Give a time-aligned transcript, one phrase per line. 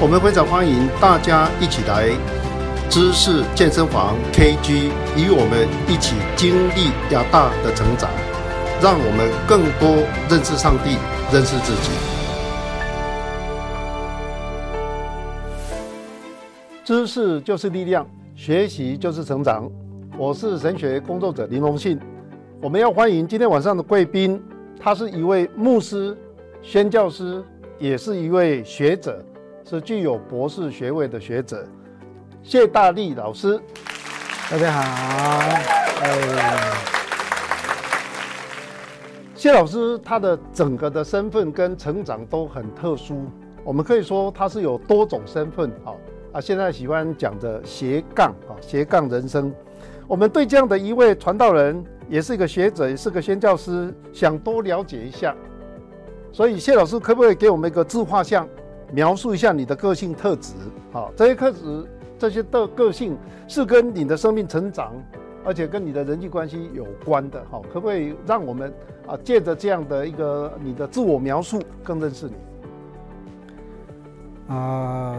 [0.00, 2.08] 我们非常欢迎大家一起来
[2.88, 8.08] 知识健身房 KG，与我们一起经历亚大的成长，
[8.80, 10.96] 让我们更多认识上帝，
[11.32, 11.90] 认识自己。
[16.84, 18.06] 知识就是力量，
[18.36, 19.68] 学习就是成长。
[20.16, 21.98] 我是神学工作者林荣信。
[22.62, 24.40] 我们要欢迎今天晚上的贵宾，
[24.78, 26.16] 他是一位牧师、
[26.62, 27.42] 宣教师，
[27.80, 29.20] 也是一位学者。
[29.70, 31.62] 是具有博士学位的学者
[32.42, 33.60] 谢大力老师，
[34.50, 34.80] 大家好。
[36.00, 36.72] 哎，
[39.34, 43.26] 谢老师他的整个的身份跟成长都很特殊，
[43.62, 45.92] 我们可以说他是有多种身份啊
[46.32, 46.40] 啊！
[46.40, 49.54] 现在喜欢讲的斜杠啊，斜杠人生。
[50.06, 55.36] 我们对这样的一位传道人，也是一个学者，也是个宣教师，想多了解一下。
[56.32, 58.48] 所以谢老师可不可以给我们一个自画像？
[58.92, 60.54] 描述一下你的个性特质，
[60.90, 61.86] 好，这些特质，
[62.18, 64.92] 这些的个性是跟你的生命成长，
[65.44, 68.72] 而且跟你的人际关系有关的，好，可不可以让我们
[69.06, 72.34] 啊借着这样的一个你的自我描述更认识你？
[74.54, 75.18] 啊、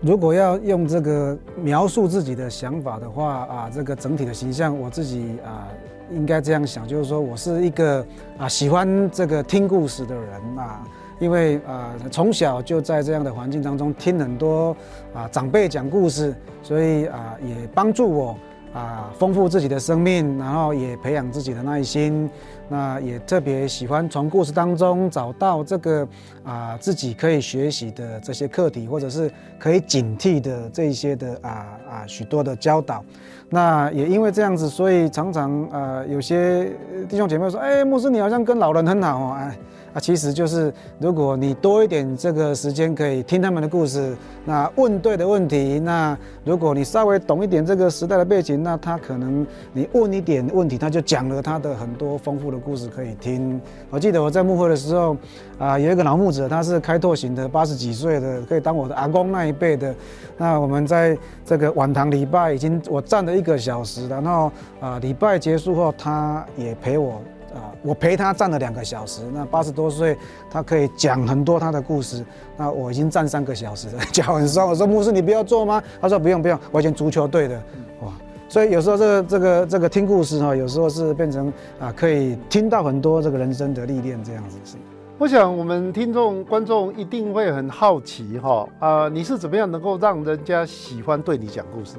[0.00, 5.68] 如果要用这个描述自己的想法的话啊，这个整体的形象，我自己啊
[6.10, 8.02] 应该这样想，就是说我是一个
[8.38, 10.82] 啊喜欢这个听故事的人啊。
[11.18, 14.76] 因为啊，从小就在这样的环境当中听很多
[15.14, 18.36] 啊长辈讲故事，所以啊也帮助我
[18.74, 22.28] 啊丰富自己的生命，然后也培养自己的耐心。
[22.68, 26.08] 那也特别喜欢从故事当中找到这个
[26.42, 33.04] 啊自己可以学习的这些课题，或者是可以警惕的这一些的啊啊许多的教导。
[33.50, 36.72] 那也因为这样子，所以常常啊有些
[37.08, 39.56] 弟兄姐妹说：“哎，牧师你好像跟老人很好哦。”哎。
[39.92, 53.60] 啊，其实就是如果你多一点这个时间可以听他们的故事，那问对的问题，那如果你稍微懂一点这个时代的背景，那他可能你问一点问题，他就讲了他的很多丰富的故事可以听。
[53.90, 55.16] 我记得我在幕后的时候，
[55.58, 59.94] 啊，有一个老牧者，他是开拓型的，八十几岁的，可以当我的阿公那一辈的。
[60.38, 67.20] 那我们在这个晚堂礼拜已经我站了一个小时了，然后啊礼拜结束后，他也陪我。
[67.54, 69.22] 啊，我陪他站了两个小时。
[69.32, 70.16] 那八十多岁，
[70.50, 72.24] 他可以讲很多他的故事。
[72.56, 74.66] 那我已经站三个小时了， 脚很酸。
[74.66, 75.82] 我说牧师，你不要做吗？
[76.00, 77.56] 他说不用不用，我以前足球队的，
[78.02, 78.12] 哇。
[78.48, 84.76] 所以有时候这个这个这个听故事哈，有时候是变成啊，可以听到很多这个人生的历练这样子是。
[85.18, 91.96] 我想我们听众观众一定会很好奇哈啊，你是怎么样能够让人家喜欢对你讲故事？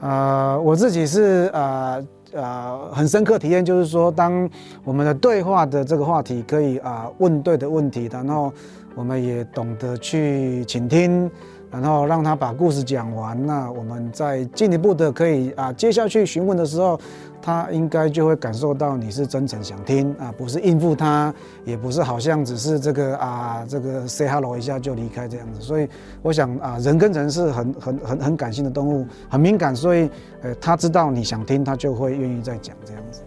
[0.00, 1.94] 啊，我自己是啊。
[1.98, 4.48] 呃，呃很深刻体验就是说，当
[4.84, 8.52] 我们的对话的这个话题可以啊问对的问题，然后
[8.94, 11.30] 我们也懂得去倾听，
[11.70, 16.98] 然后让他把故事讲完，那我们再进一步的可以啊接下去询问的时候。
[17.40, 21.32] 他应该就会感受到你是真诚想听啊，不是应付他，
[21.64, 25.60] 也不是好像只是这个啊，这个 say hello 一下就离开这样子。
[25.60, 25.88] 所以
[26.20, 30.10] 我想啊，人跟人是很很很很感性的动物，很敏感，所以
[30.42, 33.22] 呃，他知道你想听，他就会愿意再讲这样子。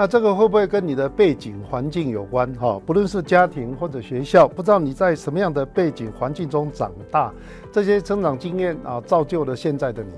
[0.00, 2.50] 那这个会不会跟你的背景环境有关？
[2.54, 7.30] 哈，不论是家庭或者学校，不知道你在什么样的背景环境中长大，
[7.70, 10.10] 这些成长经验啊，造就了现在的你。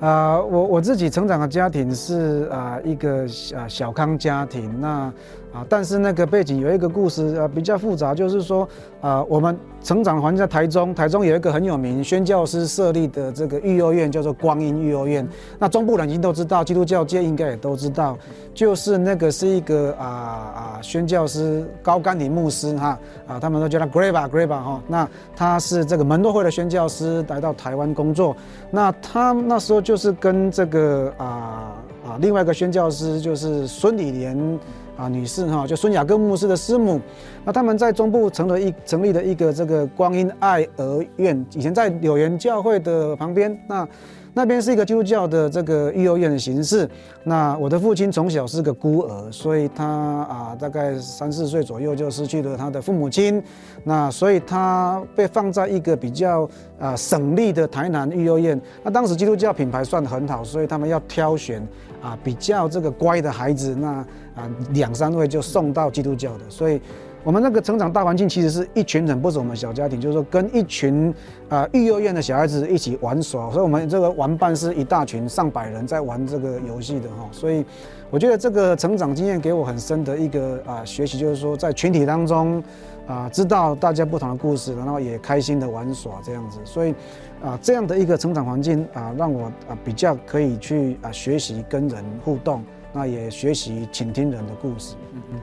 [0.00, 5.12] 啊、呃，我我自己成长的家庭是啊、一个啊小康家庭，那
[5.54, 8.68] 啊但是那个背景有一个故事啊比较复杂，就是说
[9.00, 15.24] 啊我们成长环境在台中，台中有一个很有名宣教师设立的这个育幼院，叫做光阴育幼院。
[15.60, 18.18] 那中部人已经都知道，基督教界应该也都知道，
[18.52, 28.36] 就是那个是一个啊啊宣教师高甘尼牧师哈啊，他们都叫他 Greba Greba 哈，那他是这个门诺会的宣教师来到台湾工作，
[28.72, 29.84] 那他那时候。
[29.84, 31.76] 就是跟这个啊
[32.06, 34.58] 啊另外一个宣教师，就是孙理莲
[34.96, 37.00] 啊女士哈，就孙雅各牧师的师母，
[37.44, 43.88] 那他们在中部成了一成立了一个这个光阴爱儿院，以前在柳园教会的旁边，那
[44.36, 46.88] 那边是一个基督教的这个育幼院的形式。
[47.22, 53.40] 那我的父亲从小是个孤儿，所以他啊大概三四岁左右就失去了他的父母亲。
[53.84, 56.48] 那所以他被放在一个比较
[56.80, 58.60] 啊省立的台南育幼院。
[58.82, 61.64] 那当时基督教品牌算很好，所以他们要挑选
[62.04, 63.88] 啊比较这个乖的孩子，那
[64.34, 66.78] 啊两三位就送到基督教的，所以。
[67.24, 71.10] 我们那个成长大环境其实是一群人，不是我们小家庭，就是说跟一群
[71.48, 77.64] 啊育幼院的小孩子一起玩耍，所以我们这个玩伴是一大群上百人在玩这个游戏的哈，所以
[78.10, 82.62] 我觉得这个成长经验给我很深的一个啊学习，就是说在群体当中
[83.06, 86.94] 啊知道大家不同的故事，然后也开心的玩耍这样子，所以
[87.44, 95.40] 啊这样的一个成长环境啊让我啊比较可以去啊学习跟人互动，那也学习倾听人的故事，嗯嗯。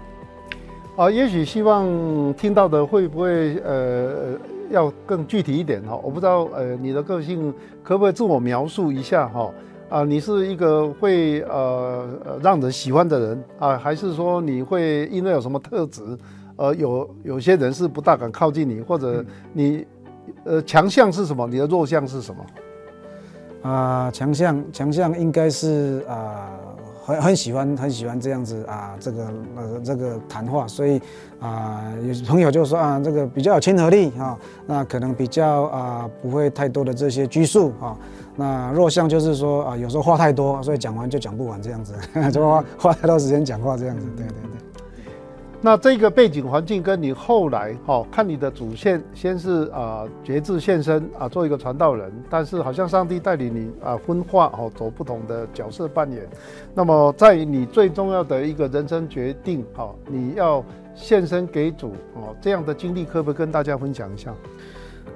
[0.98, 4.38] 啊，也许希望听到的会不会呃
[4.69, 5.95] 要更具体一点哈？
[6.03, 7.53] 我不知道呃你的个性
[7.83, 9.51] 可不可以自我描述一下哈？
[9.89, 12.07] 啊，你是一个会呃
[12.42, 16.01] 让人喜欢的人啊，还是说你会因为有什么特质，
[16.56, 19.24] 呃有有些人是不大敢靠近你，或者
[19.54, 19.86] 你
[20.44, 21.47] 呃强项是什么？
[21.47, 23.69] 你的弱项是什么？
[23.69, 26.50] 啊，强项强项应该是啊。
[27.03, 29.25] 很很喜欢很喜欢这样子啊，这个
[29.56, 31.01] 呃这个谈话，所以
[31.39, 34.38] 啊有朋友就说啊，这个比较有亲和力啊，
[34.68, 37.97] 那可能比较啊不会太多的这些拘束啊，
[38.35, 41.95] 那弱项就是说啊有时候话太多，所以讲完就讲不完这样子，
[42.31, 44.60] 就花花太多时间讲话这样子，对对对。
[45.63, 56.27] 那这个背景环境跟你后来哈、看你的主线，先是啊决志现身啊，做一个传道人，但是好像上帝带领你啊分化哦，走不同的角色扮演。
[56.73, 60.65] 那么在你最重要的一个人生决定哈、哦，你要
[60.95, 64.33] 献身给主哦，这样的经历可不可以跟大家分享一下？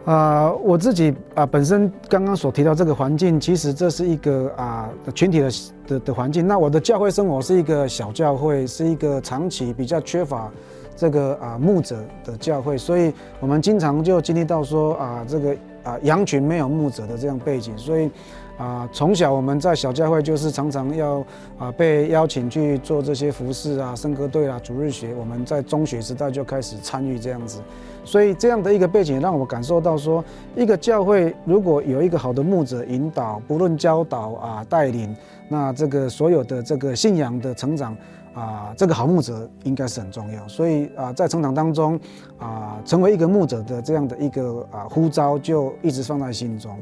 [0.05, 5.49] 啊、我自己啊、本身刚刚所提到这个环境，其实这是一个啊、呃、群体的
[5.87, 6.45] 的的环境。
[6.45, 10.51] 那我的教会生活是一个小教会，是一个长期比较缺乏
[10.95, 18.09] 这个啊、牧者的教会，所以我们经常就经历到说啊、这个啊、羊群没有牧者的这样背景，所以。
[18.57, 21.19] 啊，从小我们在小教会就是常常要
[21.59, 25.13] 啊被邀请去做这些服事啊、圣歌队啊、主日学。
[25.13, 27.59] 我们在中学时代就开始参与这样子，
[28.05, 30.23] 所以这样的一个背景让我感受到说，
[30.55, 35.13] 一个教会如果有一个好的牧者引导，不论教导啊带领，
[35.49, 37.97] 那这个所有的这个信仰的成长
[38.33, 40.47] 啊，这个好牧者应该是很重要。
[40.47, 41.99] 所以啊，在成长当中
[42.37, 46.77] 啊，成为一个牧者的这样的一个啊呼召，就一直放在心中。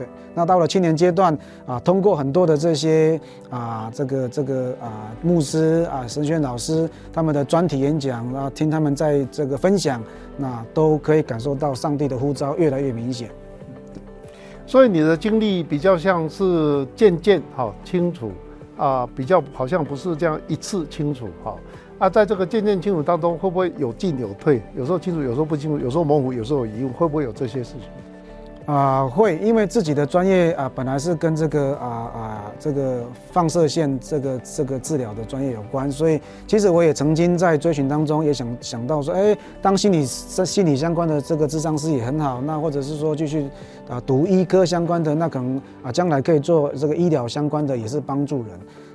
[0.00, 1.36] 对，那到了青年阶段
[1.66, 3.20] 啊，通过很多的这些
[3.50, 10.02] 啊，这个这个啊，牧师啊，神学老师他们的专题演讲然啊，听他们在这个分享，
[10.38, 13.28] 那都可以感受到上帝的呼召越来越明显。
[14.64, 18.32] 所以你的经历比较像是渐渐好清楚
[18.78, 21.54] 啊，比较好像不是这样一次清楚哈
[21.98, 24.62] 啊，在这个渐渐清楚当中，会不会有进有退？
[24.74, 27.90] 有时候清楚，有时候不清楚，有时候模糊，有时候有疑问，会不会有这些事情？
[28.70, 33.02] 啊、会，因为自己的专业啊、本来是跟这个啊啊、这个
[33.32, 43.50] 放射线这个这个治疗的专业有关，所以其实我也曾经在追寻当中也想想到说，哎，当心理心理相关的这个智商师也很好，那或者是说继续
[43.88, 48.50] 啊、读医科相关的，那可能啊、将来可以做这个医疗相关的，也是帮助人。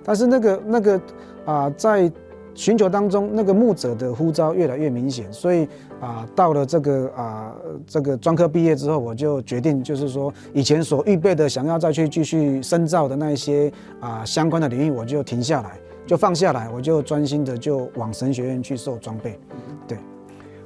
[0.05, 1.01] 但是那个那个
[1.43, 2.09] 啊、在。
[2.55, 5.67] 寻求当中，那个牧者的呼召越来越明显，所以
[5.99, 7.53] 啊，到了这个啊，
[7.85, 13.69] 这个专科毕业之后，我就决定，就是说以前所预备的，想要再去继续深造的那一些
[13.99, 19.37] 啊相关的领域，我就停下来，就放下来，我就专心的就往神学院去受装备。
[19.85, 19.97] 对，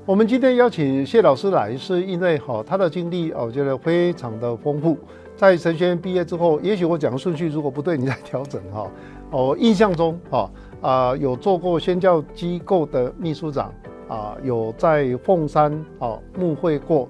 [0.05, 4.95] 我们今天邀请谢老师来，是因为哈他的经历，我觉得非常的丰富。
[5.35, 8.85] 在神学院毕业之后，也许我讲的顺序如果不对，你再调整哈。
[9.31, 10.47] 我印象中哈。
[10.81, 13.73] 啊、有做过宣教机构的秘书长
[14.07, 17.07] 啊、有在凤山啊牧会过，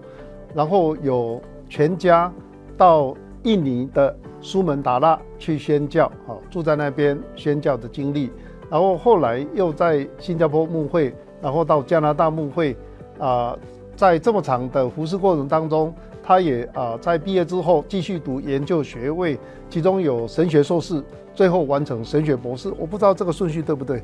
[0.53, 2.31] 然后有全家
[2.75, 8.29] 到印尼的苏门答腊去宣教，啊，住在那边宣教的经历，
[8.69, 12.75] 然后后来又在新加坡牧会，然后到加拿大牧会，
[13.17, 13.57] 啊、
[13.95, 15.93] 在这么长的服事过程当中，
[16.29, 19.35] 他也啊、在毕业之后继续读研究学位，
[19.67, 21.03] 其中有神学硕士。
[21.33, 24.03] 最后完成神学博士，我不知道这个顺序对不对。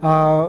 [0.00, 0.46] 啊、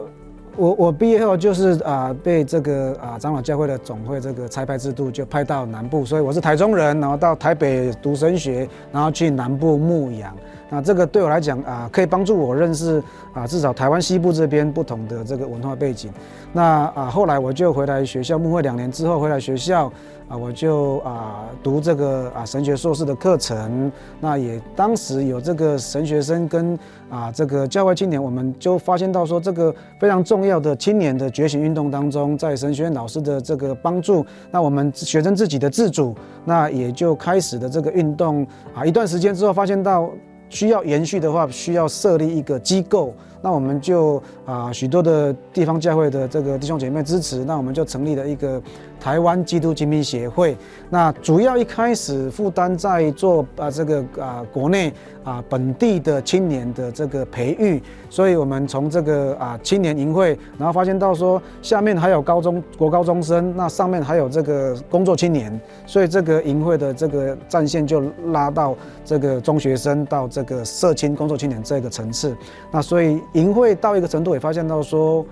[0.56, 10.36] 我我毕业后就是啊、被这个啊、呃、长老教会的总会这个差派制度就派到南部，所以我是台中人，然后到台北读神学，然后去南部牧养。
[10.70, 13.02] 那这个对我来讲啊，可以帮助我认识
[13.34, 16.10] 啊，至少台湾西部这边不同的这个文化背景。
[16.52, 19.92] 那啊，后来我就回来学校，牧会两年之后回来学校。
[20.30, 26.78] 啊，我就啊读这个啊神学硕士的课程，那也当时有这个神学生跟
[27.10, 40.08] 啊这个教会青年，我们就发现到说，这个非常重要的青年的觉醒运动当中，在神学院老师的这个帮助，那我们学生自己的自主，那也就开始的这个运动啊，一段时间之后发现到
[40.50, 43.14] 需要延续的话，需要设立一个机构。
[43.40, 48.60] 那我们就啊，许多的地方教会的这个弟兄姐妹支持，那我们就成立了一个
[49.00, 50.56] 台湾基督精兵协会。
[50.90, 54.92] 那主要一开始负担在做啊这个啊国内
[55.24, 72.36] 啊本地的青年的这个培育，所以我们从这个啊青年营会，然后发现到说下面还有高中国高中生，那上面还有这个工作青年，所以这个营会的这个战线就拉到这个中学生到这个社青工作青年这个层次。
[72.70, 73.20] 那所以。
[73.32, 75.24] 营会到一个程度，也发现到说，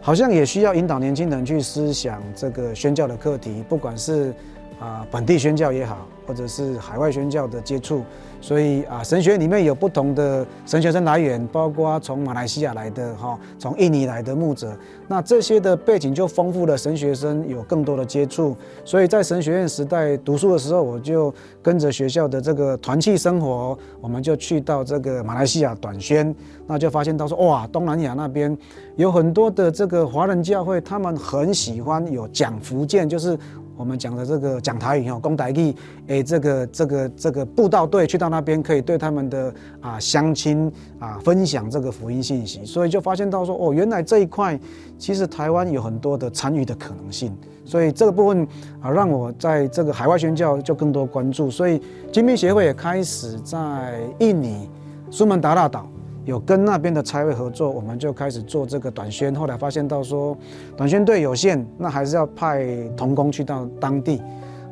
[0.00, 4.34] 好像也需要引导年轻人去思想这个宣教的课题，不管是
[4.80, 8.04] 啊本地宣教也好，或者是海外宣教的接触。
[8.40, 14.76] 所以啊，神学院里面有不同的神学生来源，包括从马来西亚来的哈，从印尼来的牧者，
[15.08, 18.56] 那这些的背景就丰富了神学生有更多的接触。
[18.84, 26.34] 所以在神学院时代读书的时候，我就跟着学校的这个团契生活，我们就去到这个马来西亚短宣，
[26.66, 28.56] 那就发现到说哇，东南亚那边
[28.96, 33.36] 有很多的这个华人教会，他们很喜欢有讲福建，就是。
[33.78, 35.72] 我们讲的这个讲台语哈，讲台语，
[36.08, 44.58] 诶，这个这个这个布道队去到那边，可以对他们的啊乡亲啊分享这个福音信息，所以就发现到说，哦，原来这一块
[44.98, 47.32] 其实台湾有很多的参与的可能性，
[47.64, 48.44] 所以这个部分
[48.80, 51.80] 啊，让我在这个海外宣教就更多关注，所以
[52.10, 54.68] 精兵协会也开始在印尼
[55.08, 55.88] 苏门答腊岛。
[56.28, 59.34] 有跟那边的拆会合作，我们就开始做这个短宣。
[59.34, 60.36] 后来发现到说，
[60.76, 64.20] 短宣队有限，那还是要派童工去到当地。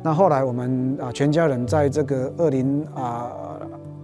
[0.03, 3.31] 那后来我们啊，全家人在这个二零啊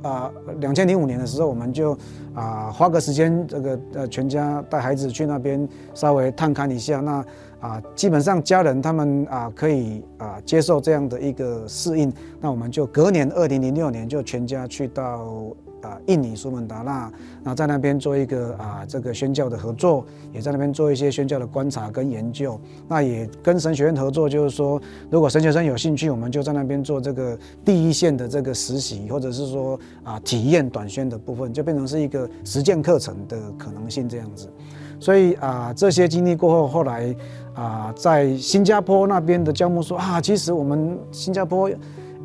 [0.01, 1.95] 啊两千零五年的时候，我们就
[2.33, 7.01] 啊花个时间，这个呃全家带孩子去那边稍微探看一下。
[7.01, 7.23] 那
[7.59, 12.11] 啊，基本上家人他们啊可以啊接受这样的一个适应。
[12.41, 15.53] 那我们就隔年二零零六年就全家去到。
[15.83, 17.11] 啊，印尼苏门答腊，
[17.43, 22.59] 那在那边做一个啊，这个宣教的合作，也在那边做一些宣教的观察跟研究。
[22.87, 34.49] 那也跟神学院合作，就是说，如果神学生有兴趣，我们就在那边做这个第一线的这个实习，或者是说啊，体验短宣的部分，就变成是一个实践课程的可能性这样子。
[34.99, 37.13] 所以啊，这些经历过后，后来
[37.53, 41.69] 啊，在新加坡那边的教牧说啊，其实我们新加坡。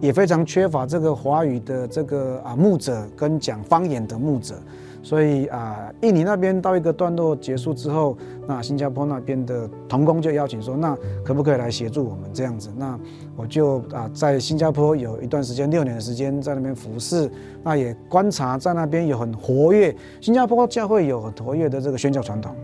[0.01, 4.55] 也非常缺乏这个华语的这个啊牧者跟讲方言的牧者，
[5.03, 12.71] 所以啊，印尼那边到一个段落结束之后，那新加坡那边的同工就邀请说，那可不可以来协助我们这样子？
[12.77, 12.99] 那
[13.37, 17.29] 我就啊在新加坡有一段时间，六年的时间在那边服侍，
[17.65, 22.55] 那也观察在那边有很活跃，新加坡教会有很活跃的这个宣教传统，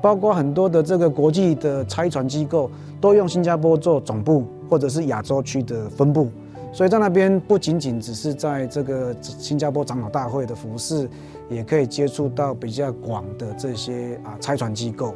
[0.00, 2.68] 包括很多的这个国际的差传机构
[3.00, 6.28] 都用新加坡做总部或者是亚洲区的分部。
[6.72, 11.08] 所以在那边不仅仅只是在这个新加坡长老大会的服饰，
[11.50, 15.14] 也可以接触到比较广的这些啊拆船机构。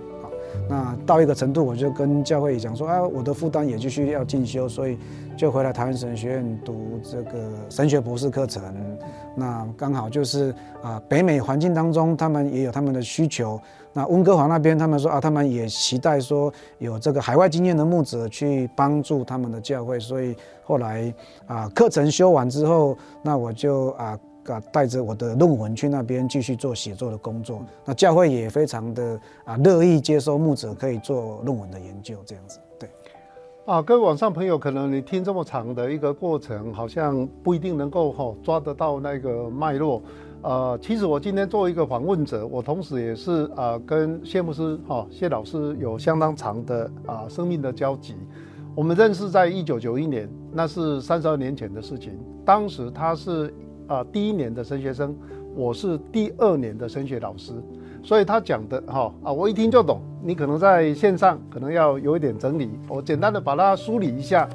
[0.68, 4.98] 那到一个程度，我就跟教会讲说，啊，我的负担也继续要进修，所以
[5.36, 8.62] 就回来台湾神学院读这个神学博士课程。
[9.34, 13.60] 那刚好就是啊，北美环境当中，他们也有他们的需求。
[13.92, 19.98] 那温哥华那边，他们说啊，他们也期待说有这个海外经验的牧者去帮助他们的教会。
[19.98, 20.34] 所以
[20.64, 21.12] 后来
[21.46, 27.60] 啊，课程修完之后，那我就啊啊带着我的论文去那边继续做写作的工作。
[27.84, 32.58] 那教会也非常的啊乐意接收牧者可以做论文的研究，这样子。
[32.78, 32.88] 对
[33.64, 40.00] 啊，各位网上朋友，可能你听这么长的一个过程，好像不一定能够哈、哦、抓得到那个脉络。
[40.42, 48.14] 呃，其实我今天作为一个访问者，我同时也是啊跟谢牧师哈、哦、谢老师有相当长的啊生命的交集。
[48.76, 52.16] 我们认识在一九九一年，那是三十二年前的事情。
[52.44, 53.52] 当时他是
[53.86, 55.14] 啊第一年的神学生，
[55.54, 57.52] 我是第二年的神学老师。
[58.02, 60.00] 所以他讲的哈啊，我一听就懂。
[60.22, 64.48] 你可能在线上可能要有一点整理，我简单的把它梳理一下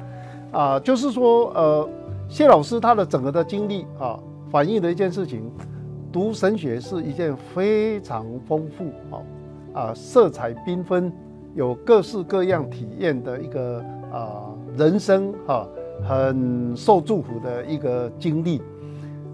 [0.50, 1.88] 啊，就是说呃，
[2.28, 4.18] 谢老师他的整个的经历啊，
[4.50, 5.50] 反映的一件事情，
[6.10, 9.20] 读神学是一件非常丰富啊
[9.74, 11.12] 啊，色彩缤纷，
[11.54, 14.44] 有各式各样体验的一个啊
[14.78, 15.68] 人生哈，
[16.02, 18.62] 很受祝福的一个经历。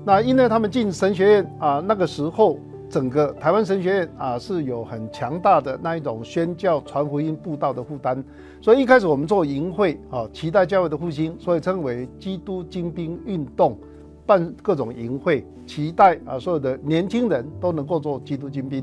[0.08, 8.24] 那因为他们进神学院啊，那个时候整个台湾神学院啊是有很强大的那一种宣教、传福音、布道的负担，
[8.58, 13.76] 所以一开始我们做营会啊，期待教会的复兴，所以称为基督精兵运动，
[14.24, 18.82] 办各种营会，期待啊所有的年轻人都能够做基督精兵。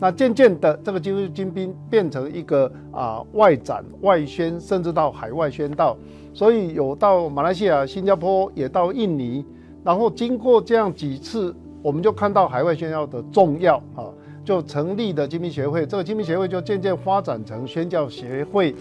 [0.00, 5.96] 那渐渐的，这个基督精兵变成一个啊外展、外宣，甚至到海外宣道，
[6.32, 9.46] 所以有到马来西亚、新加坡，也到印尼。
[9.84, 14.08] 然后经过这样几次，我们就看到海外宣教的重要啊，
[14.42, 15.84] 就成立的精兵协会。
[15.84, 18.74] 这个精兵协会就渐渐发展成宣教协会。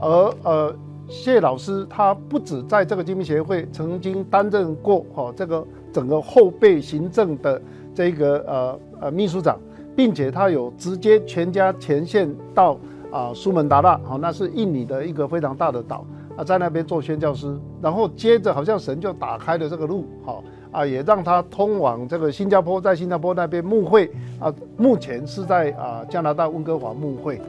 [0.00, 0.74] 而呃，
[1.08, 7.62] 谢老师他不止在这个精兵协会曾经担任过哈这个整个后备行政的
[7.94, 9.58] 这个呃呃秘书长，
[9.96, 12.76] 并且他有直接全家前线到
[13.10, 16.04] 啊苏门答腊，好，那是印尼的一个非常大的岛。
[16.38, 17.52] 啊，在那边做宣教师，
[17.82, 27.40] 然后接着好像神就打开了这个路，好啊，也让他通往这个新加坡，在新加坡那边牧会啊，目前是在啊加拿大温哥华牧会，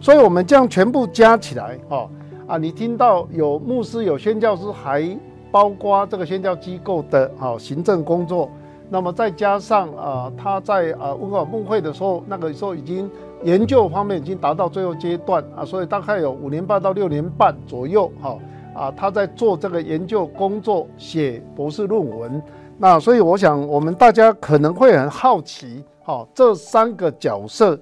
[0.00, 2.08] 所以我们这样全部加起来，哦
[2.46, 5.04] 啊，你听到有牧师、有宣教师，还
[5.50, 8.50] 包括这个宣教机构的啊行政工作，
[8.88, 13.10] 那么再加上啊他在啊温哥华牧会的时候，那个时候已经。
[13.44, 18.38] 研究方面已经达到最后阶段啊，所以大概有五年半到六年半左右，哈
[18.74, 22.42] 啊，他在做这个研究工作，写博士论文。
[22.76, 27.78] 那所以我想，我们大家可能会很好奇，哈，这三个角色：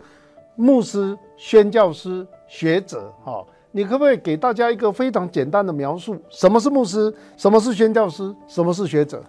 [0.55, 6.17] 牧师、宣教师、学者，哈，你可不可以给大家一个非常简单的描述？
[6.29, 7.15] 什么是牧师？
[7.37, 8.35] 什么是宣教师？
[8.47, 9.23] 什么是学者？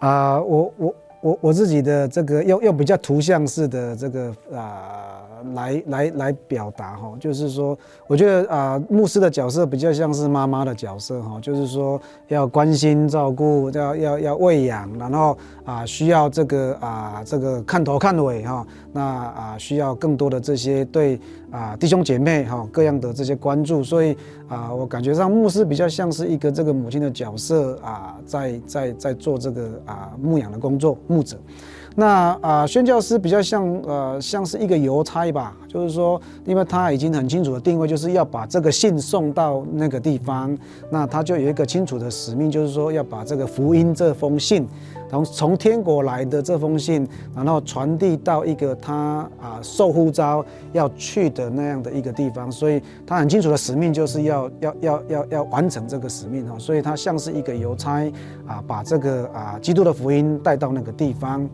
[0.00, 0.94] 啊，我我。
[1.20, 5.22] 我我自己的这个又又比较图像式的这个啊
[5.54, 21.20] 来来来表达哈，就是说，我觉得啊牧师的角色比较像是妈妈的角色哈，就是说要关心照顾，要要要喂养，然后啊需要这个啊这个看头看尾哈，那啊需要更多的这些对。
[21.50, 24.16] 啊，弟兄姐妹哈，各样的这些关注，所以
[24.46, 31.36] 啊，我感觉上牧师比较像是一个这个母亲的角色啊，在在在做这个啊牧养的工作，牧者。
[31.96, 40.56] 那啊，宣教师比较像呃，像是一个邮差吧，就是说，因为他已经很清楚的定位，就是要把这个信送到那个地方，
[40.90, 44.66] 那他就有一个清楚的使命，就是说要把这个福音这封信，
[45.10, 58.08] 从从天国来的这封信，然后传递到一个他啊受呼召要去的那样的一个地方，所以他很清楚的使命就是要要要要要完成这个使命哈，所以他像是一个邮差
[58.46, 61.48] 啊，把这个啊基督的福音带到那个地方。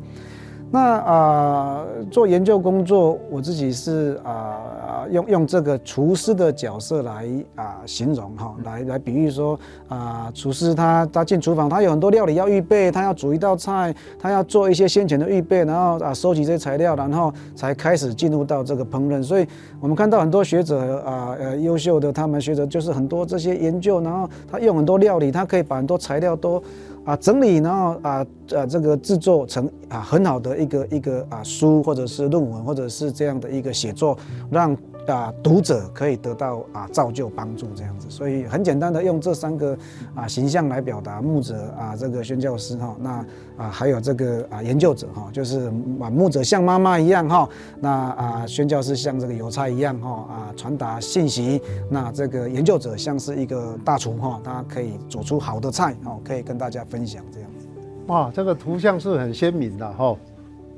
[0.68, 4.58] 那啊、呃，做研究工作，我自己是啊、
[5.04, 7.24] 呃，用用这个厨师的角色来
[7.54, 9.54] 啊、呃、形容哈，来来比喻说
[9.88, 19.22] 啊、呃，厨师他他进厨房，他有很多料理要预备，他要煮一道菜，他要做一些先前的预备，然后啊收集这些材料，然后才开始进入到这个烹饪。
[19.22, 19.46] 所以
[19.80, 26.60] 我们看到很多学者啊呃优秀的他们学者就是很多这些研究，然后他用很多料理，他可以把很多材料都。
[27.06, 34.18] 啊，整理然后啊，啊，这个制作成啊很好的一个一个啊书，或者是论文，或者是这样的一个写作，
[34.50, 34.76] 让。
[35.06, 39.76] 啊，读者可以得到啊造就帮助这样子，所以很简单的用这三个
[40.14, 43.10] 啊形象来表达牧者啊这个宣教师哈，那
[43.56, 45.68] 啊还有这个啊研究者哈，就是
[46.00, 47.48] 啊牧者像妈妈一样哈，
[47.80, 57.68] 那啊宣教师像这个邮差一样哈啊传达信息，那这个研究者像是一个大厨哈，他可以煮出好的菜哦，可以跟大家分享这样子。
[58.08, 60.16] 哇，这个图像是很鲜明的哈，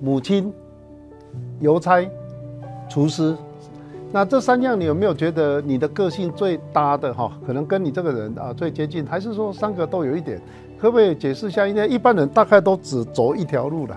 [0.00, 0.52] 母亲、
[1.60, 2.06] 邮差、
[2.88, 3.34] 厨师。
[4.10, 7.30] 那这三样，你有没有觉得你的个性最搭的哈？
[7.46, 10.40] 可能跟你这个人啊最接近，还是说三个都有一点？
[10.80, 11.66] 可不可以解释一下？
[11.66, 13.96] 因为一般人大概都只走一条路了。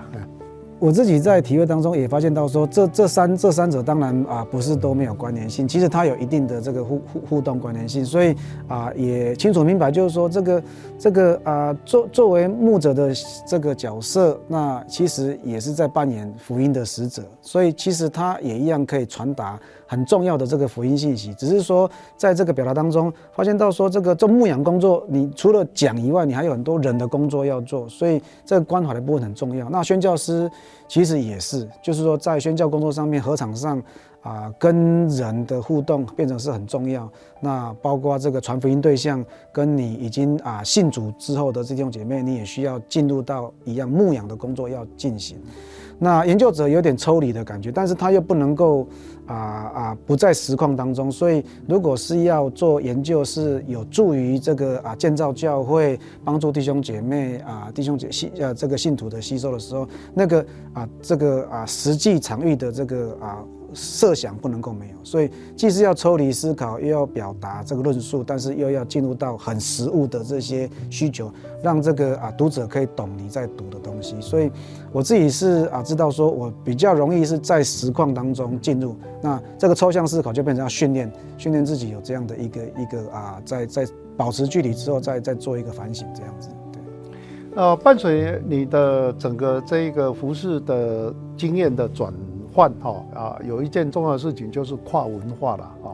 [0.80, 8.36] 我自己在体会当中也发现到说，这这三这三者当然啊不是都没有关联性，其实它有一定的这个互互互动关联性，所以
[8.68, 10.64] 啊也清楚明白，就是说这个
[10.98, 13.14] 这个啊作作为牧者的
[13.48, 19.60] 这个角色，那其实也是在扮演福音的使者，所以其实他也一样可以传达
[19.92, 29.70] 很重要的这个福音信息，只是说在这个表达当中发现到说这个做牧养工作，你除了讲以外，你还有很多人的工作要做，所以这个关怀的部分很重要。
[29.70, 30.50] 那宣教师。
[30.88, 33.82] 其实也是，就是说，在宣教工作上面，合场上
[34.22, 37.10] 啊、跟人的互动变成是很重要。
[37.40, 39.24] 那包括这个传福音对象，
[39.54, 45.38] 跟你已经啊、信主之后的弟兄姐妹，你也需要进入到一样牧养的工作要进行。
[45.98, 48.86] 那研究者有点抽离的感觉，但是他又不能够
[49.26, 63.44] 啊啊不在实况当中，所以如果是要做研究，是有助于这个啊建造教会，帮助弟兄姐妹啊弟兄姐信呃这个信徒的吸收的时候，那个啊这个啊实际场域的这个啊。
[63.74, 71.32] 设想不能够没有，所以既是要抽离思考，又要表达这个论述，但是又要进入到很实务的这些需求，
[71.64, 74.16] 让这个啊读者可以懂你在读的东西。
[74.20, 74.52] 所以
[74.92, 86.50] 我自己是啊知道说，我比较容易是在实况当中进入，那这个抽象思考就变成要训练，训练自己有这样的一个一个啊，在在保持距离之后，再再做一个反省这样子。
[86.74, 86.82] 对，
[87.56, 92.14] 呃，伴随你的整个这一个服饰的经验的转。
[92.54, 95.88] 换哈啊，有一件重要的事情就是跨文化了啊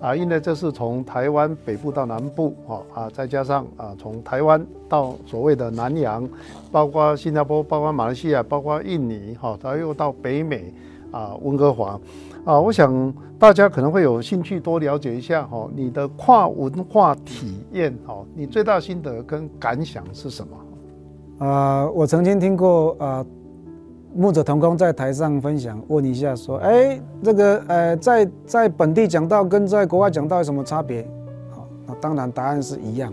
[0.00, 6.28] 啊，因为这是从台湾北部到南部哈啊，再加上啊从台湾到所谓的南洋，
[6.70, 10.74] 包括新加坡、包括马来西亚、包括印尼哈，然后又到北美
[11.10, 11.98] 啊温哥华
[12.44, 21.46] 啊，我想大家可能会有兴趣多了解一下哈，你的跨文化体验哈，你最大心得跟感想是什么？
[21.46, 23.24] 啊，我曾经听过啊。
[24.14, 31.06] 牧者同工在台上分享，问一下说：“哎，这个呃，在在本地讲道跟在国外讲道有什么差别？”
[31.50, 33.12] 好，那当然答案是一样，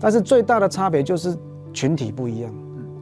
[0.00, 1.36] 但是最大的差别就是
[1.72, 2.52] 群体不一样，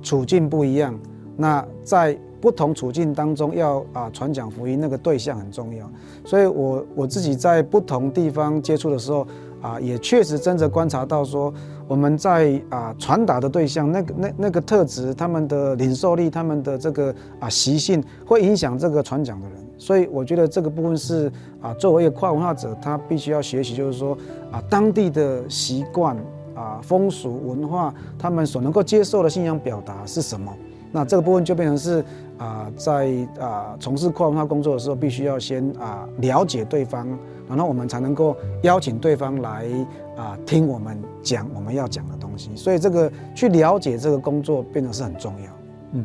[0.03, 0.99] 处境不一样。
[1.37, 5.89] 那在不同处境当中要啊传讲福音，那个对象很重要。
[6.25, 9.25] 所以我我自己在不同地方接触的时候
[9.61, 11.53] 啊，也确实真的观察到说。
[11.89, 19.57] 我们在啊传达的对象，那个那那个特质，他们的领受力，他们的这个啊习性，会影响这个传讲的人。
[19.79, 24.15] 所以我觉得这个部分是啊，作为一个跨文化者，他必须要学习，就是说
[24.53, 26.15] 啊当地的习惯
[26.55, 30.55] 啊风俗文化，他们所能够接受的信仰表达是什么。
[30.93, 32.05] 那这个部分就变成是
[32.39, 37.07] 啊，在啊从事跨文化工作的时候，必须要先啊了解对方，
[37.49, 39.67] 然后我们才能够邀请对方来
[40.17, 42.55] 啊听我们讲我们要讲的东西。
[42.55, 45.51] 所以这个去了解这个工作变得是很重要。
[45.93, 46.05] 嗯，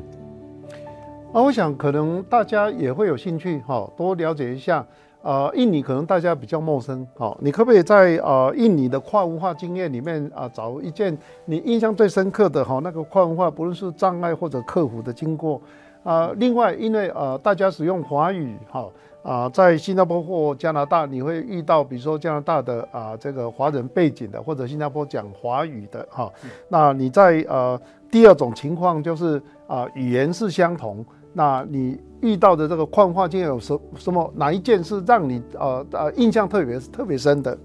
[1.31, 4.85] 啊，我想可能大家也会有兴趣哈，多了解一下。
[5.21, 15.61] 呃，印尼可能大家比较陌生，好，你可不可以在呃印尼的跨文化经验里面啊，找一件你印象最深刻的哈那个跨文化，不论是障碍或者克服的经过
[16.03, 16.31] 啊？
[16.37, 18.89] 另外，因为呃大家使用华语，哈
[19.23, 26.31] 啊，在新加坡或加拿大，你会遇到比如说加拿大的啊这个华人背景的，或者新加坡讲华语的哈，
[26.67, 27.79] 那你在呃
[28.11, 31.05] 第二种情况就是啊语言是相同。
[31.35, 37.57] 那你遇到的这个跨文化经验有什什么哪一件是让你呃呃印象特别特别深的？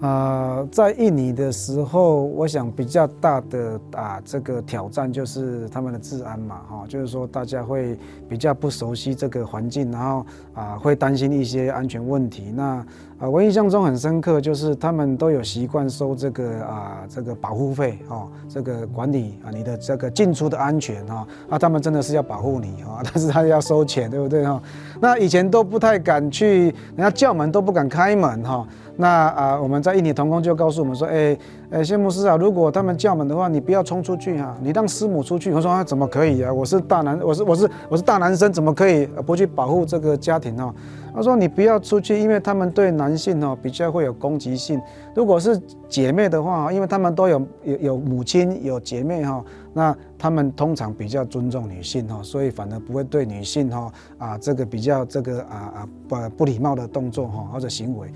[0.00, 12.50] 啊、呃，在印尼的时候，我想比较大的啊这个挑战就是他们的治安嘛，哈，就是说大家会比较不熟悉这个环境，然后啊会担心一些安全问题。
[12.50, 12.84] 那
[13.20, 24.58] 啊，我印象中很深刻，就是他们都有习惯收这个啊这个保护费哦，这个管理啊你的这个进出的安全哈，啊他们真的是要保护你啊， 但是他要收钱，对不对哈？
[25.02, 28.66] 那以前都不太敢去，人家叫门都不敢开门哈。
[28.96, 31.36] 那啊，我们在印尼童工就告诉我们说，哎，
[31.70, 35.52] 哎，谢牧师啊，如果他们叫门的话，你不要冲出去哈，你让师母出去。
[35.52, 36.52] 我说，怎么可以啊？
[36.52, 40.74] 我是大男，我是我是我是大男生，怎么可以不去保护这个家庭哈？
[41.14, 44.80] 他说你不要出去，因为他们对男性哦比较会有攻击性。
[45.14, 45.56] 如果是
[45.88, 49.40] 姐妹的话，因为他们都有有有母亲有姐妹哈，
[49.72, 58.08] 那他们通常比较尊重女性哈，所以反而不会对女性哈啊这个比较这个啊啊不不礼貌的动作哈或者行为。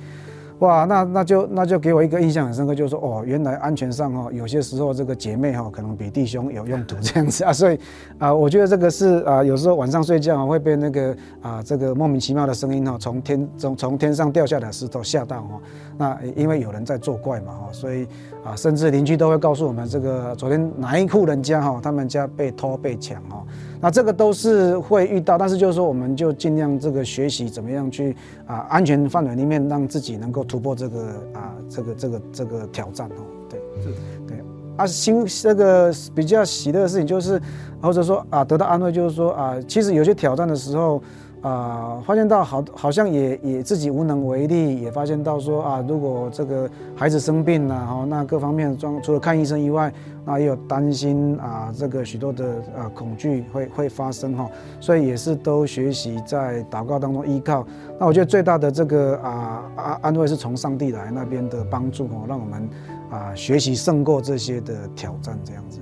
[0.60, 7.78] 哇，那那就那就给我一个印象很深刻，就是说哦，原来安全上哦，有些时候这个姐妹哈可能比弟兄有用途 这样子啊，所以
[8.18, 15.60] 啊，我觉得这个是啊，有时候晚上睡觉会被那个啊这个莫名其妙的声音哈，从天从从天上掉下来的石头吓到哈，
[15.98, 18.06] 那因为有人在作怪嘛哈，所以
[18.44, 23.42] 啊，甚至邻居都会告诉我们这个昨天哪一户人家哈，他们家被偷被抢哈。
[23.80, 28.14] 那这个都是会遇到，但是就是说，我们就尽量这个学习怎么样去
[28.46, 31.00] 啊安全范围里面让自己能够突破这个
[31.32, 33.88] 啊这个这个这个挑战哦，对，是，
[34.26, 34.44] 对，
[34.76, 37.40] 啊新这个比较喜乐的事情就是，
[37.80, 41.02] 或者说啊得到安慰就是说啊，其实有些挑战的时候。
[41.44, 49.92] 啊，发现到好，好像也也自己无能为力，也发现到说啊，如果这个孩子生病了哈，那各方面的状除了看医生以外，
[50.24, 54.48] 那也有担心啊，这个许多的啊恐惧会会发生哈，
[54.80, 57.66] 所以也是都学习在祷告当中依靠。
[58.00, 62.66] 那我觉得最大的这个啊安安慰是从上帝来那边的帮助哦，让我们
[63.10, 65.78] 啊学习胜过这些的挑战这样子。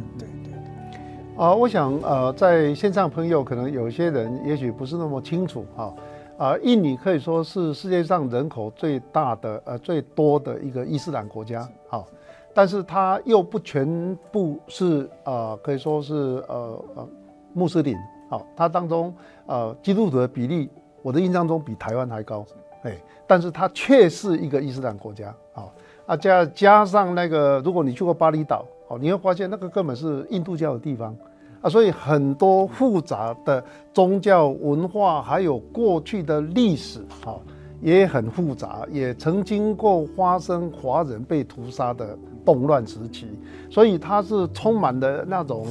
[1.42, 5.92] 啊，我想呃，在线上朋友可能有些人也许不是那么清楚啊。
[6.38, 12.06] 啊，印尼可以说是世界上人口最大的呃最多的一个伊斯兰国家，好，
[12.54, 16.14] 但是它又不全部是呃可以说是
[16.46, 17.08] 呃呃
[17.54, 17.96] 穆斯林，
[18.30, 19.12] 好，它当中
[19.46, 20.70] 呃基督徒的比例，
[21.02, 22.46] 我的印象中比台湾还高，
[22.82, 25.74] 哎，但是它却是一个伊斯兰国家，好，
[26.06, 31.16] 啊加加上那个如果你去过巴厘岛，哦，你会发现那个根本是印度教的地方。
[31.62, 37.38] 啊，所以很多复杂的宗教文化，还有过去的历史，哈，
[37.80, 43.26] 也很复杂，也曾经过发生华人被屠杀的动乱时期，
[43.70, 45.64] 所以它是充满了那种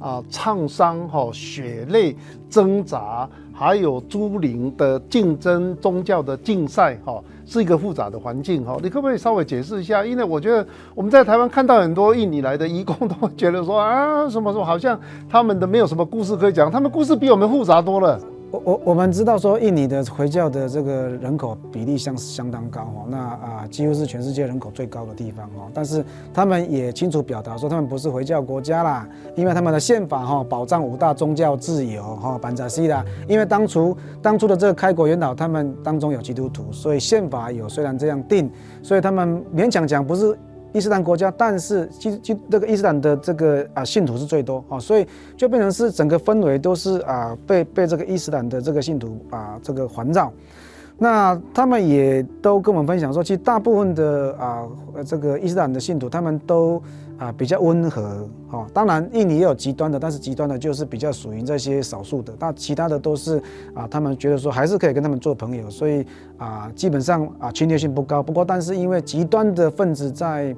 [0.00, 2.14] 啊创伤，哈，血泪
[2.50, 7.22] 挣扎，还有诸灵的竞争、宗教的竞赛，哈。
[7.48, 10.04] 是一个复杂的环境哈，你可不可以稍微解释一下？
[10.04, 18.20] 因为我觉得我们在台湾看到很多印尼来的移工，都觉得说啊，什么什么，好像他们的没有什么故事可以讲，他们故事比我们复杂多了。
[18.50, 25.70] 我我我们知道说，印尼的回教的这个人口比例相相当高哦，那啊几乎是全世界人口最高的地方哦。
[25.74, 33.04] 但是他们也清楚表达说，他们不是回教国家啦，因为他们的宪法哈保障五大宗教自由哈，班扎西啦。
[33.28, 38.50] 因为当初当初的这个开国元老，他们当中有基督徒，所以宪法有虽然这样定，
[38.82, 40.34] 所以他们勉强讲不是。
[40.72, 50.32] 伊斯兰国家，但是其实这个伊斯兰的这个啊信徒是最多啊，所以就变成是整个氛围都是啊被被这个伊斯兰的这个信徒啊这个环绕。
[50.98, 54.66] 那他们也都跟我们分享说，其实大部分的啊
[55.06, 56.82] 这个伊斯兰的信徒，他们都。
[57.18, 63.42] 啊，比较温和哦，当然印尼也有极端的，但是极端的就是比较属于这些少数的，那其他的都是
[63.74, 68.22] 啊，他们觉得说还是可以跟他们做朋友，所以啊，基本上啊侵略性不高。
[68.22, 70.56] 不过，但是因为极端的分子在。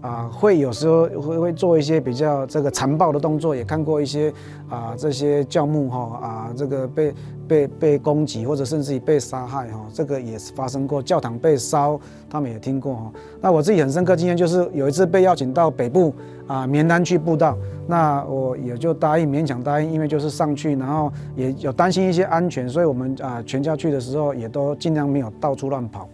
[0.00, 4.32] 啊，会有时候会会做一些比较这个残暴的动作，也看过一些
[4.68, 7.14] 啊这些教牧哈啊这个被
[7.48, 11.98] 被被攻击或者甚至于被杀害哈，这个也是发生过，教堂被烧，
[12.30, 13.12] 他们也听过哈。
[13.40, 16.14] 那我自己很深刻经验就是有一次被邀请到北部
[16.46, 17.58] 啊棉兰去布道，
[17.88, 26.08] 那我也就答应勉强答应，因为就是上去，然后也有担心一些安全，所以我们啊全家去的时候也都尽量没有到处乱跑。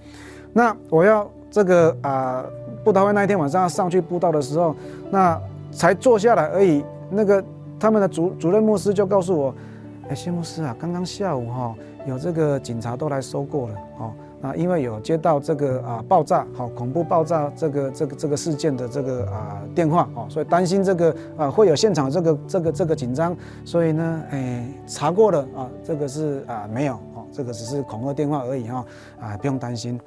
[0.54, 2.42] 那我要这个啊。
[2.84, 4.76] 布道会那一天晚上上去布道的时候，
[5.10, 5.40] 那
[5.72, 6.84] 才坐下来而已。
[7.10, 7.42] 那个
[7.80, 9.54] 他们的主主任牧师就告诉我
[10.08, 11.74] ：“哎，谢牧师啊，刚刚下午哈
[12.06, 14.12] 有这个警察都来收过了哦。
[14.40, 28.84] 那因为有接到这个啊爆炸，好恐怖爆炸这个这个这个事件的这个啊电话哦，所以担心这个啊会有现场这个这个这个紧张，所以呢，哎查过了啊，这个是啊没有哦，这个只是恐吓电话而已哈
[29.20, 29.98] 啊，不用担心。”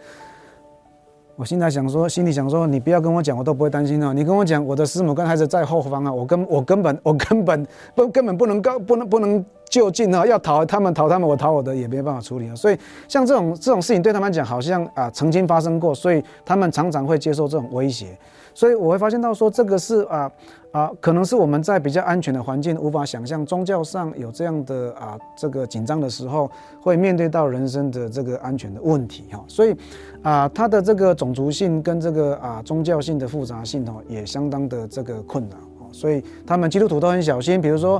[1.37, 4.11] 我现在想说，心里想说，你不要跟我讲，我都不会担心哦。
[4.11, 12.55] 你跟我讲，我的师母跟孩子在后方啊，我根我根本我根本不根本不能告不能不能就近啊，要逃他们逃他们，我逃我的也没办法处理啊。
[12.55, 18.17] 所以像这种这种事情对他们讲，好像啊曾经发生过，所以他们常常会接受这种威胁。
[18.55, 20.31] 所以我会发现到说，这个是啊
[20.77, 29.43] 啊，可能是我们在比较安全的环境无法想象，宗教上有这样的啊这个紧张的时候，会面对到人生的这个安全的问题哈。
[29.47, 29.75] 所以
[30.21, 35.89] 啊，它的这个种族性跟这个啊宗教性的复杂性哦，也相当的这个困难哦。
[35.91, 37.99] 所以他们基督徒都很小心，比如说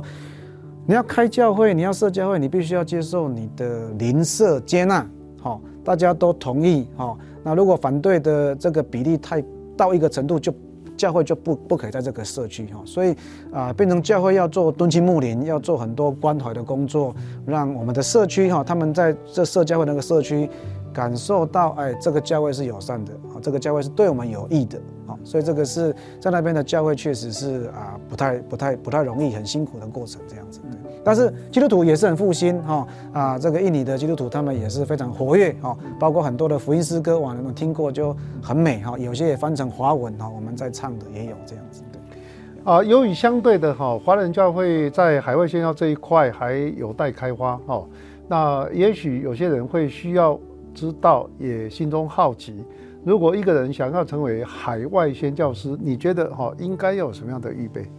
[0.86, 5.04] 你要开教会，你要设教会，你必须要接受你的邻舍接纳，
[5.42, 7.18] 好，大家都同意哈。
[7.42, 9.42] 那如果反对的这个比例太
[9.76, 10.54] 到一个程度，就
[10.98, 13.16] 教会就不不可以在这个社区哈，所以
[13.50, 17.14] 啊，变成教会要做敦亲睦邻，要做很多关怀的工作，
[17.46, 20.50] 让我们的社区哈，他们在这社教会那个社区。
[20.90, 30.60] 感受到哎，这个教会是友善的啊，这个教会是对我们有益的啊，所以这个是在那边的教会确实是啊，不太不太不太容易，很辛苦的过程这样子。
[30.60, 41.82] 对，但是基督徒也是很复兴哈啊，这个印尼的基督徒他们也是非常活跃哈，包括很多的福音诗歌，我们听过就很美哈，有些也翻成华文哈，我们在唱的也有这样子。
[41.90, 42.22] 对，
[42.64, 47.82] 啊，由于相对的哈，华人教会在海外宣教这一块还有待开花哈，
[48.28, 50.38] 那也许有些人会需要。
[50.74, 52.64] 知道也心中好奇，
[53.08, 57.90] 如果一个人想要成为海外宣教师，你觉得哈应该要有什么样的预备？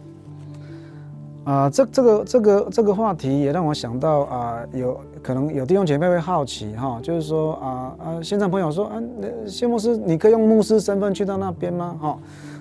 [1.42, 9.02] 啊，这这个这个这个话题也让我想到啊，有可能有弟兄姐妹会好奇哈，就是说啊啊，现在朋友说啊，
[9.48, 11.96] 谢牧师，你可以用牧师身份去到那边吗？
[12.00, 12.16] 哈。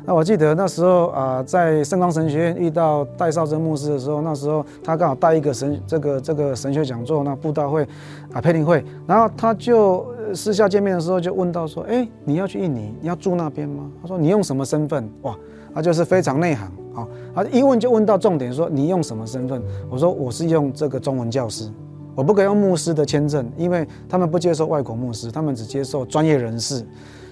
[0.06, 7.88] 那我记得那时候啊，在圣光神学院遇到戴绍珍牧师的时候，那时候他刚好带一个神这个这个神学讲座，那布道会
[8.34, 13.90] 啊培灵会，然后他就私下见面的时候就问到说，哎，你要去印尼，你要住那边吗？
[14.02, 15.10] 他说你用什么身份？
[15.24, 15.36] 哇，
[15.74, 19.62] 他就是非常内行啊，好，啊，一问就问到重点，说你用什么身份？
[19.90, 21.70] 我说我是用这个中文教师，
[22.16, 26.86] 我不可以用牧师的签证，因为他们不接受外国牧师，他们只接受专业人士。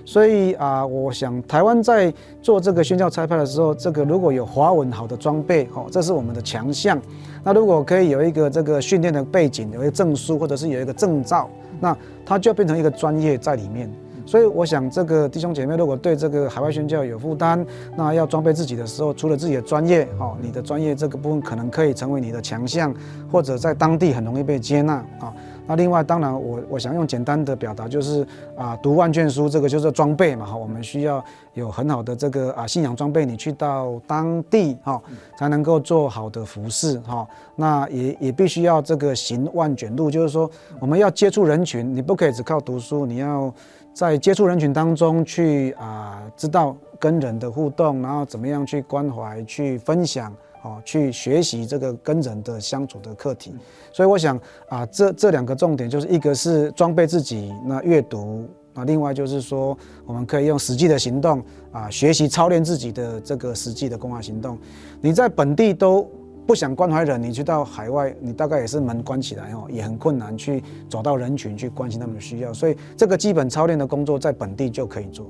[0.06, 6.98] 所以啊，我想台湾在做这个宣教差派的时候，这个如果有华文好的装备，哦，这是我们的强项。
[7.44, 13.90] 那如果可以有一个这个训练的背景，有一个证书，或者是有一个证照，那它就变成一个专业在里面。
[14.26, 22.94] 所以我想，这个弟兄姐妹如果对这个海外宣教有负担，那要装备自己的时候，除了自己的专业，哦，你的专业这个部分可能可以成为你的强项，
[23.32, 25.34] 或者在当地很容易被接纳啊。
[25.68, 28.26] 那另外，当然我我想用简单的表达，就是
[28.56, 30.56] 啊，读万卷书，这个就是装备嘛哈。
[30.56, 35.02] 我们需要有很好的这个啊信仰装备，你去到当地哈，
[35.38, 37.28] 才能够做好的服侍哈。
[37.56, 40.50] 那也也必须要这个行万卷路，就是说
[40.80, 43.54] 我们要接触人群，你不可以只靠读书，你要
[43.94, 50.34] 在接触人群当中去啊，知道跟人的互动，然后怎么样去关怀、去分享。
[50.64, 53.54] 哦，去学习这个跟人的相处的课题，
[53.94, 64.58] 所以我想啊，这这两个重点就是一个是装备自己，那阅读啊，另外就是说我们可以用实际的行动啊，学习操练自己的这个实际的公开行动。
[65.00, 66.10] 你在本地都
[66.46, 72.54] 不想关怀人，你去到海外，你大概也是门关起来哦，也很困难去走到人群去关心他们的需要。
[72.54, 75.30] 所以这个基本操练的工作在本地就可以做。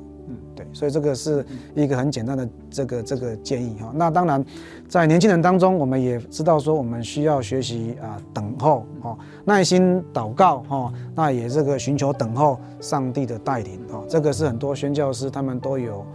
[0.77, 3.91] 所以这个是一个很简单的这个这个建议哈。
[3.95, 4.45] 那当然，
[4.87, 10.93] 在年轻人当中，我们也知道说，我们需要学习啊，等候哦，耐心祷告哈。
[11.15, 14.05] 那也这个寻求等候上帝的带领哦。
[14.07, 16.05] 这个是很多宣教师他们都有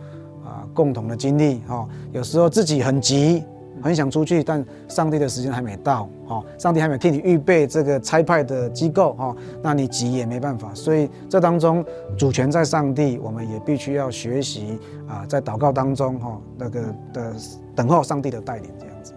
[0.44, 1.88] 啊共同的经历哈。
[2.12, 3.42] 有时候自己很急。
[3.82, 10.72] 很想出去，但上帝的时间还没到，哈，上帝还没替你预备这个差派的机构，哈，那你急也没办法。
[10.72, 11.84] 所以这当中
[12.16, 16.80] 主权在上帝，我们也必须要学习啊，在祷告当中，哈，那个
[17.12, 17.34] 的
[17.74, 19.12] 等候上帝的带领，这样子。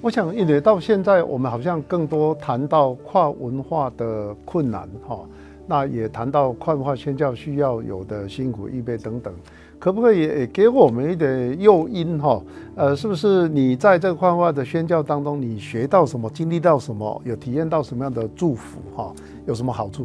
[0.00, 5.20] 我想，一直到现在，我们好像更多谈到跨文化的困难，哈，
[5.66, 9.32] 那也谈到跨文化宣教需要有的辛苦预备等等。
[9.84, 12.42] 可不可以也给我们一点诱因哈？
[12.74, 19.12] 呃，是不是你在这个画画的宣教当中，你学到什么，经历到什么，有体验到什么样的祝福哈？
[19.44, 20.04] 有什么好处？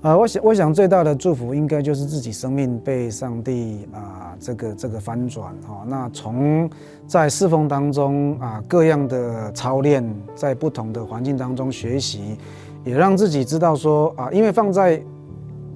[0.00, 5.84] 啊、呃，我想，我想最大的祝福应该就是自己生命被上帝啊、这个这个翻转哈。
[5.86, 6.70] 那从
[7.06, 10.02] 在侍奉当中啊、各样的操练，
[10.34, 12.38] 在不同的环境当中学习，
[12.82, 15.02] 也让自己知道说啊、因为放在。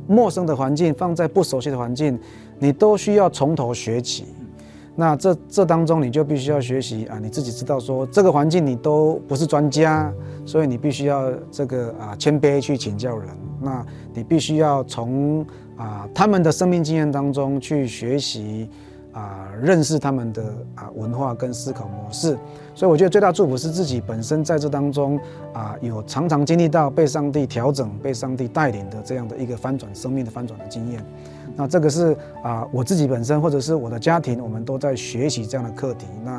[0.06, 2.18] 陌生的环境，放在不熟悉的环境，
[2.58, 4.26] 你都需要从头学起。
[4.96, 10.12] 那这这当中，你就必须要学习啊，你自己知道说这个环境你都不是专家，
[10.46, 13.28] 所以你必须要这个啊谦卑去请教人。
[13.60, 15.44] 那你必须要从
[15.76, 18.68] 啊他们的生命经验当中去学习。
[19.14, 20.42] 啊，认识他们的
[20.74, 22.36] 啊文化跟思考模式，
[22.74, 25.18] 所以我觉得最大祝福是自己本身在这当中
[25.52, 31.04] 啊，有常常经历到被上帝调整、被上帝带领的这样的一个翻转生命的翻转的经验。
[31.56, 36.06] 那这个是啊，我自己本身或者是我的家庭，我们都在学习这样的课题。
[36.24, 36.32] 那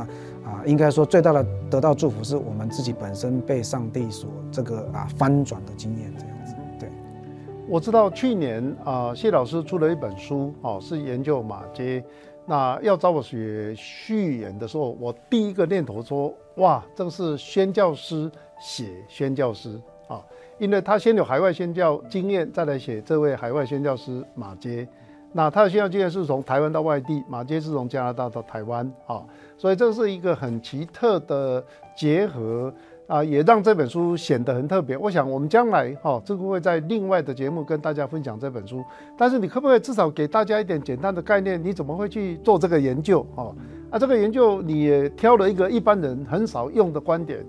[0.43, 6.53] 啊，应该说最大的得到祝福是我们自己本身被上帝所这个啊翻转的经验这样子。
[6.77, 6.89] 对，
[7.69, 12.03] 我知道去年啊，谢老师出了一本书，哦，是研究马街。
[12.45, 20.23] 那要找我写序言的时候，我第一个念头说：哇，这个是宣教师写宣教师啊，
[20.59, 24.87] 因为他先有海外宣教经验，再来写这位海外宣教师马偕。
[25.33, 29.23] 那他的宣教经验是从台湾到外地，马偕是从加拿大到台湾啊，
[29.57, 31.63] 所以这是一个很奇特的
[31.95, 32.73] 结合。
[33.07, 34.97] 啊，也让这本书显得很特别。
[34.97, 38.83] 我想，我们将来哈，这个会在另外的节目跟大家分享这本书。
[39.17, 41.63] 但是，你可不可以至少给大家一点简单的概念？
[41.63, 43.25] 你怎么会去做这个研究？
[43.35, 43.55] 哈，
[43.91, 47.45] 啊，这个研究你也挑了一个一般人很少用的观点。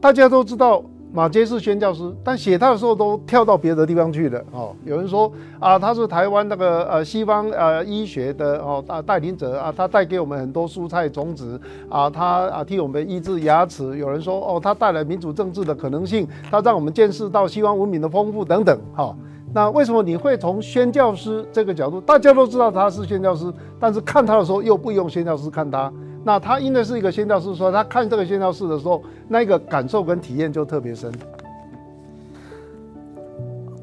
[0.00, 0.84] 大家都知道。
[1.12, 4.74] 马杰是宣教师，但写他的时候都跳到别的地方去了哦。
[4.84, 13.98] 有人说啊，他是台湾那个呃西方呃医学的哦带带领者啊，他带给我们很多蔬菜种子啊，他啊替我们医治牙齿。
[13.98, 18.78] 有人说哦，他带来民主政治的可能性，他让我们见识到西方文明的丰富等等。
[18.94, 19.12] 哈，
[19.52, 22.00] 那为什么你会从宣教师这个角度？
[22.00, 25.92] 大家都知道他是宣教师，但是看他的时候又不用宣教师看他。
[26.22, 31.12] 那他因为是一个宣教士，说他看这个宣教士的时候，那个感受跟体验就特别深。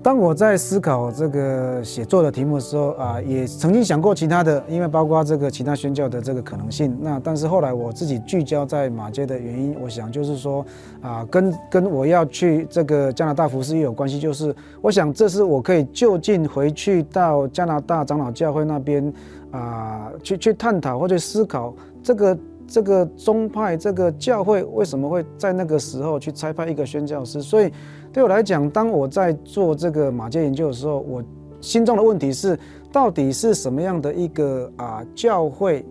[0.04, 6.98] 当我在思考这个写作的题目的时候啊，也曾经想过其他的，因为包括这个其他宣教的这个可能性。
[7.02, 10.66] 那但是后来我自己聚焦在马街的原因，我想就是说
[11.02, 19.12] 啊，跟跟我要去这个加拿大服饰也有关系，就是我想这是我可以就近回去到加拿大长老教会那边
[19.52, 21.74] 啊，去去探讨或者思考
[22.08, 27.70] 这个这个宗派这个教会为什么会在那个时候去差派一个宣教师，所以。
[28.14, 31.24] 对我来讲，当我在做这个马偕研究的时候，我
[31.62, 32.58] 心中的问题是，
[32.92, 35.86] 到底是什么样的一个啊教会，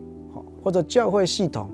[0.60, 1.68] 或者教会系统，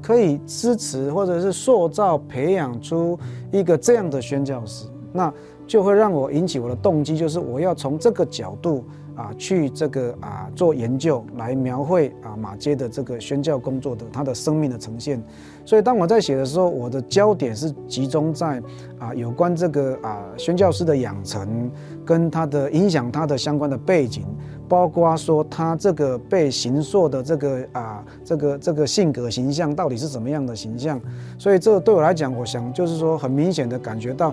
[0.00, 3.18] 可以支持或者是塑造、培养出
[3.52, 4.86] 一个这样的宣教师？
[5.12, 5.30] 那
[5.66, 8.84] 就会让我引起我的动机，就是我要从这个角度。
[9.18, 15.20] 啊，去这个啊做研究来描绘啊马街的这个宣教工作的他的生命的呈现，
[15.64, 18.62] 所以当我在写的时候，我的焦点是集中在
[18.96, 21.68] 啊有关这个啊宣教师的养成
[22.06, 24.24] 跟他的影响他的相关的背景，
[24.68, 31.00] 包括说他这个被形塑的这个啊这个这个性格形象到底是怎么样的形象，
[31.36, 34.32] 所以这对我来讲，我想就是说很明显的感觉到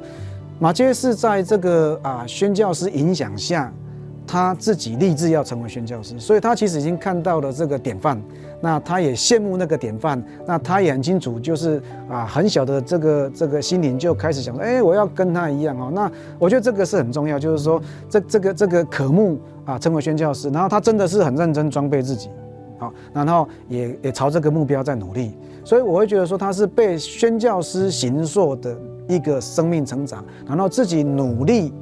[0.60, 3.74] 马偕是在这个啊宣教师影响下。
[4.28, 8.22] 他自己立志要成为宣教师，所以他其实已经看到了这个典范，
[8.62, 15.92] 那他也羡慕那个典范，那他也很清楚，就是啊，很小的这个这个心灵就开始想说，哎，我要跟他一样哦。
[15.94, 22.30] 那我觉得这个是很重要，就是说这这个这个渴慕啊，成为宣教师，然后他真的是很认真装备自己，
[22.80, 28.76] 好，然后也也朝这个目标在努力，所以我会觉得说他是被宣教师形塑的
[29.08, 31.74] 一个生命成长，然后自己努力。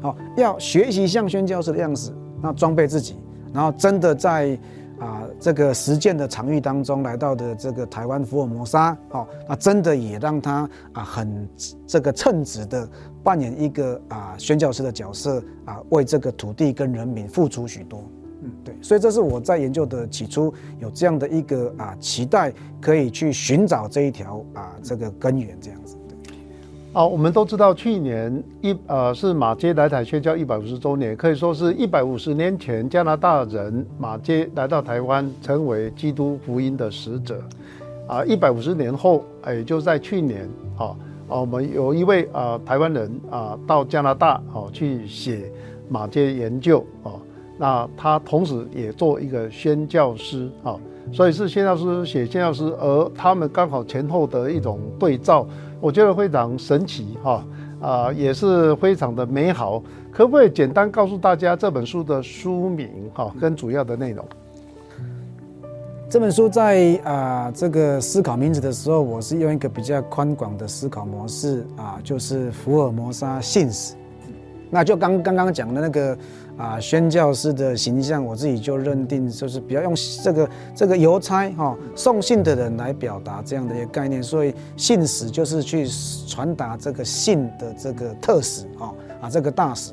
[0.00, 3.16] 好，要学习像宣教师的样子，那装备自己，
[3.52, 4.58] 然后真的在
[4.98, 11.48] 啊这个实践的场域当中，来到的这个台湾福尔摩沙，哦，那真的也让他啊很
[11.86, 12.88] 这个称职的
[13.22, 18.02] 扮演一个啊宣教师的角色啊，为这个土地跟人民付出许多。
[18.42, 25.96] 嗯，对，所以这是我在研究的起初有这样的一个啊期待，可以去寻找这一条啊这个根源这样子。
[26.96, 37.38] 好，我们都知道去年一呃是马街来台宣教一百五十周年，可以说是一百五十年前加拿大人马街来到台湾，成为基督福音的使者。
[38.06, 40.96] 啊，一百五十年后，也就在去年，啊，
[41.28, 45.52] 我们有一位啊台湾人啊到加拿大哦去写
[45.90, 47.20] 马街研究哦，
[47.58, 50.74] 那他同时也做一个宣教师啊，
[51.12, 55.46] 所以是宣教师写宣教师，而他们刚好前后的一种对照。
[55.86, 57.44] 我觉得非常神奇哈，
[57.80, 59.80] 啊，也是非常的美好。
[60.10, 64.26] 可不可以简单告诉大家这本书的书名哈，跟主要的内容？
[66.10, 73.94] 这本书在啊这个思考名字的时候，我是用一个比较宽广的思考模式啊，就是福尔摩沙信使。
[74.68, 76.18] 那就刚刚刚讲的那个。
[76.56, 79.94] 啊，宣教师的形象，我自己就认定就是比较用
[80.24, 85.86] 这个这个邮差哈、哦、送信的人来表达这样的一个概念，所以信使就是去
[86.26, 88.88] 传达这个信的这个特使啊
[89.20, 89.92] 啊这个大使，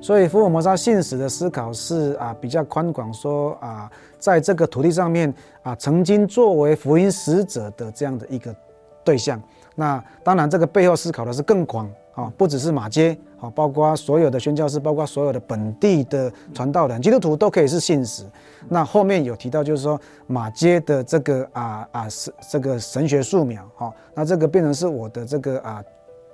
[0.00, 3.90] 所以福尔摩沙信使的思考是啊比较宽广，说啊
[4.20, 8.54] 在这个土地上面啊曾经作为福音使者的这样的一个
[9.02, 9.42] 对象，
[9.74, 11.90] 那当然这个背后思考的是更广。
[12.14, 18.24] 啊，不只是马街，啊，包括所有的宣教士，包括所有的本地的传道人，基督徒都可以是信使。
[18.68, 25.82] 那后面有提到，就是说马街的这个啊啊是这个神学素描，哈，那这个变成是我的这个啊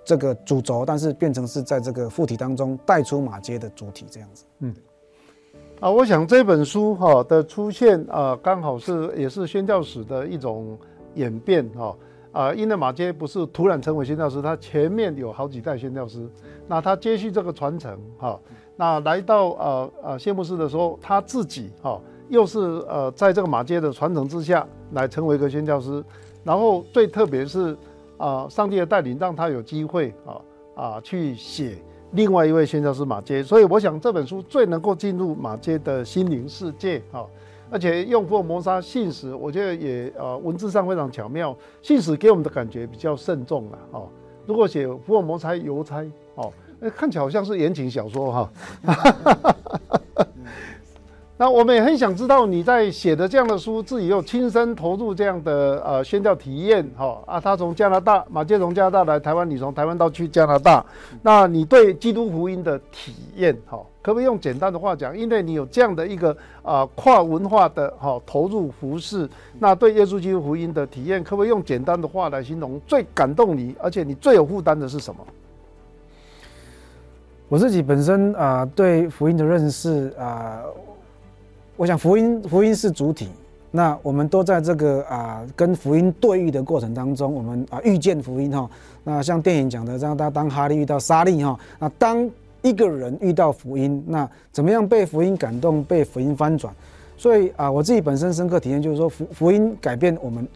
[0.05, 4.45] 这个主轴，但是变成是在这个附体当中带出马街的主体这样子。
[4.59, 4.75] 嗯，
[5.81, 10.79] 啊，我想这本书哈的出现啊，刚好是也是宣教史的一种
[11.15, 11.97] 演变哈。
[12.55, 16.29] 因为马街不是突然成为宣教师，他前面有好几代宣教师，
[16.69, 18.39] 那他接续这个传承，哈，
[18.77, 26.05] 那来到呃呃谢牧师的时候，他自己哈又是呃在这个马街的传承之下来成为一个宣教师，
[26.45, 27.77] 然后最特别是
[28.17, 30.41] 啊上帝的带领让他有机会啊
[30.77, 31.77] 啊去写
[32.13, 37.27] 另外一位宣教师马街，所以我想这本书最能够进入马街的心灵世界哈。
[37.71, 41.57] 而且用福尔摩沙信使，我觉得也呃文字上非常巧妙。
[41.81, 44.09] 信使给我们的感觉比较慎重了哦。
[44.47, 46.05] 如果写福尔摩沙邮差
[46.35, 46.53] 哦，
[46.97, 48.51] 看起来好像是言情小说哈。
[51.37, 60.85] 那我们也很想知道你在写的这样的书，自己又亲身投入这样的呃宣教体验哈啊，他从加拿大马偕从加拿大来台湾，你从台湾到去加拿大，
[61.23, 65.17] 那你对基督福音的体验哈，可不可以用简单的话讲？
[65.17, 69.29] 因为你有这样的一个啊跨文化的哈投入服事，
[69.59, 72.81] 那对耶稣基督福音的体验，可不可以用简单的话来形容？
[72.87, 75.21] 最感动你，而且你最有负担的是什么？
[77.49, 80.63] 我自己本身啊、对福音的认识啊、
[81.77, 83.29] 我想福音福音是主体。
[83.73, 88.69] 那我们都在这个啊、跟福音对遇的过程当中，我们啊遇见福音哈。
[89.05, 91.59] 那像电影讲的，让他当哈利遇到沙利哈。
[91.79, 92.29] 那当
[92.63, 96.75] 一个人遇到福音，那怎么样被福音感动，被福音翻转？
[97.17, 100.47] 所以啊，我自己本身深刻体验就是说，福福音改变我们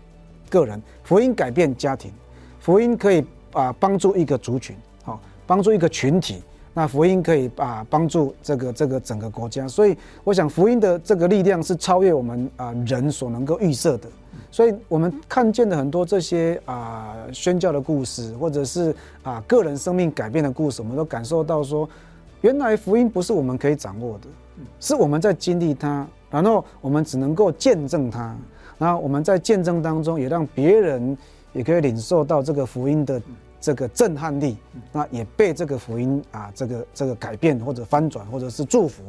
[0.49, 2.11] 个人，福音改变家庭，
[2.59, 6.43] 福音可以啊帮助一个族群，好帮助一个群体。
[6.77, 14.09] 那福音可以啊帮助这个这个整个国家，所以我想福音的这个力量是超越我们啊人所能够预设的。
[14.51, 21.89] 所以我们看见的很多这些啊宣教的故事，或者是啊个人生命改变的故事，我们都感受到说，
[22.41, 24.28] 原来福音不是我们可以掌握的，
[24.80, 28.37] 是我们在经历它，然后我们只能够见证它，
[28.78, 31.16] 然后我们在见证当中也让别人
[31.53, 33.20] 也可以领受到这个福音的。
[33.64, 34.59] 这个震撼力，
[34.93, 39.03] 那也被这个福音啊，这个这个改变或者翻转或者是祝福，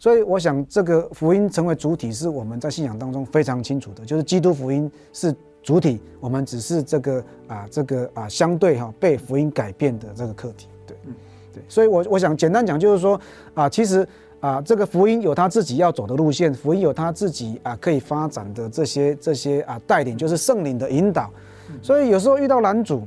[0.00, 5.32] 所以我想这个福音成为主体是我们在信仰当中非常清楚的，就是基督福音是
[5.62, 10.96] 主体，我们只是这个啊这个啊相对哈被福音改变的这个课题，对，
[11.52, 13.20] 对，所以我我想简单讲就是说
[13.52, 14.08] 啊，其实
[14.40, 21.30] 啊这个福音有他自己要走的路线，福音有他自己啊可以发展的这些这些啊带领，就是圣灵的引导，
[21.82, 23.02] 所以有时候遇到拦阻。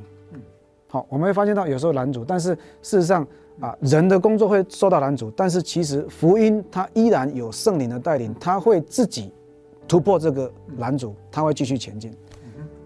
[0.90, 2.50] 好，我们会发现到有时候拦阻，但是
[2.84, 3.28] 事实上
[3.60, 9.32] 啊，人的工作会受到拦阻，但是其实福音它依然有圣灵的带领，它会自己
[9.88, 12.12] 突破这个拦阻，它会继续前进。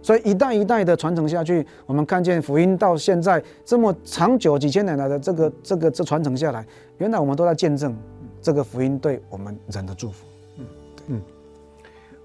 [0.01, 6.65] 所以一代一代的传承下去，我们看见福音到现在这么长久几千年来的这个这个这传承下来，
[6.97, 7.95] 原来我们都在见证
[8.41, 10.26] 这个福音对我们人的祝福。
[10.57, 10.65] 嗯
[11.07, 11.22] 嗯，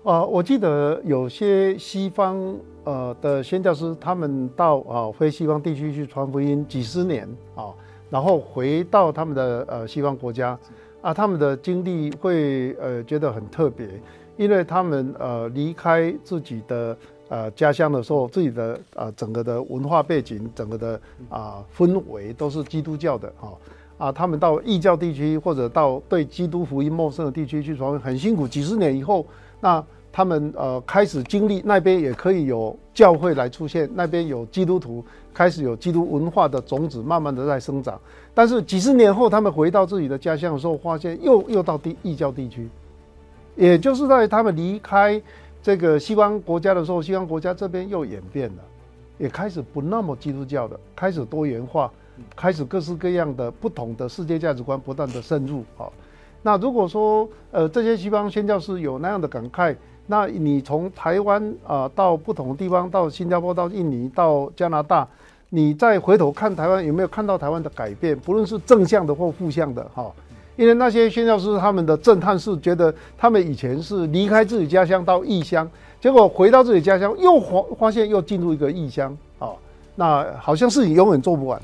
[0.02, 2.56] 啊，我记得有些西方。
[2.84, 7.70] 呃的宣教师，他们到啊非西方地区去传福音几十年啊，
[8.12, 10.58] 然后回到他们的呃西方国家，
[11.00, 13.88] 啊，他们的经历会呃觉得很特别，
[14.36, 16.94] 因为他们呃离开自己的
[17.30, 21.00] 呃家乡的时候，自己的呃整个的文化背景，整个的
[21.30, 23.48] 啊氛围都是基督教的啊，
[23.96, 29.26] 啊，他们到异教地区或者到对基督福音陌生的地区去传，很辛苦，几十年以后
[29.58, 29.82] 那。
[30.12, 35.02] 他们呃开始经历那边也可以有教会来出现，那边有基督徒
[35.32, 37.98] 开始有基督文化的种子慢慢的在生长。
[38.34, 42.68] 但是几十年后，他们回到自己的家乡的时候，发现又又到地异教地区，
[43.56, 45.20] 也就是在他们离开
[45.62, 48.62] 这个西方国家的时候，西方国家这边又演变了，
[49.16, 51.90] 也开始不那么基督教的，开始多元化，
[52.36, 55.64] 开始各式各样的不同的世界价值观不断的渗入。
[55.76, 55.90] 好，
[56.42, 59.74] 那如果说呃这些西方宣教士有那样的感慨。
[60.06, 65.06] 那你从台湾啊、到不同的地方，到新加坡、到印尼、到加拿大，
[65.50, 68.18] 你再回头看台湾，有没有看到台湾的改变？
[68.18, 70.10] 不论是正向的或负向的，哈。
[70.56, 79.48] 因为那些宣教师他们的震撼是觉得，他们以前是离开自己家乡到异乡，结果回到自己家乡又发发现又进入一个异乡，啊，
[79.94, 81.60] 那好像事情永远做不完。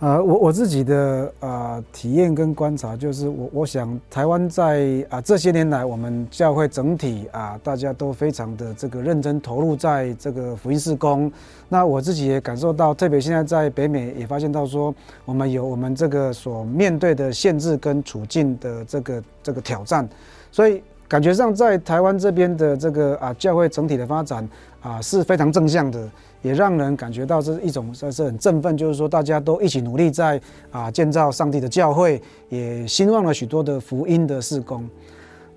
[0.00, 11.30] 呃，我我自己的呃体验跟观察，就是我我想台湾在啊这些年来，我们教会整体啊大家都非常的这个认真投入在这个福音事工。
[11.68, 14.94] 那我自己也感受到，特别现在在北美也发现到说，
[15.26, 20.08] 我们有我们这个所面对的限制跟处境的这个这个挑战，
[20.50, 24.48] 所以感觉上在台湾这边的这个啊教会整体的发展
[24.80, 26.08] 啊是非常正向的。
[26.42, 32.18] 也让人感觉到这是一种算是很振奋，就是说大家都一起努力在啊建造上帝的教会，
[32.48, 34.88] 也兴旺了许多的福音的事工。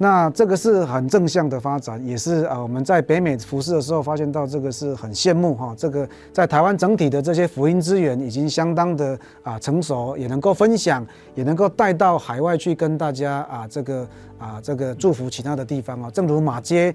[0.03, 5.73] 那这个是很正向的发展，也是啊我们在北美服事的时候发现到这个是很羡慕哈。
[5.77, 14.05] 这个在台湾整体的这些福音资源已经相当的啊成熟，也能够分享，也能够带到海外去跟大家啊这个
[14.37, 16.11] 啊这个祝福其他的地方啊。
[16.11, 16.93] 正如马街。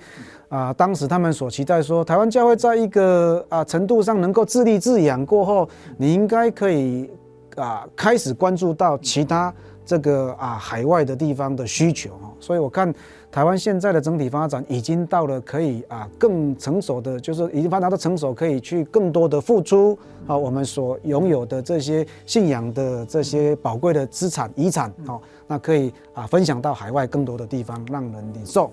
[0.50, 7.11] 啊，当时他们所期待说，台湾教会在一个啊程度上能够自立自养过后，你应该可以
[7.54, 9.52] 啊开始关注到其他
[9.89, 12.30] 这个啊海外的地方的需求哈。
[12.39, 12.93] 所以我看
[13.32, 28.70] 台湾现在的整体发展已经到了可以啊更成熟的，就是已经发展到成熟，可以去更多的付出啊我们所拥有的这些信仰的这些宝贵的资产遗产啊，那可以啊分享到海外更多的地方，让人领受。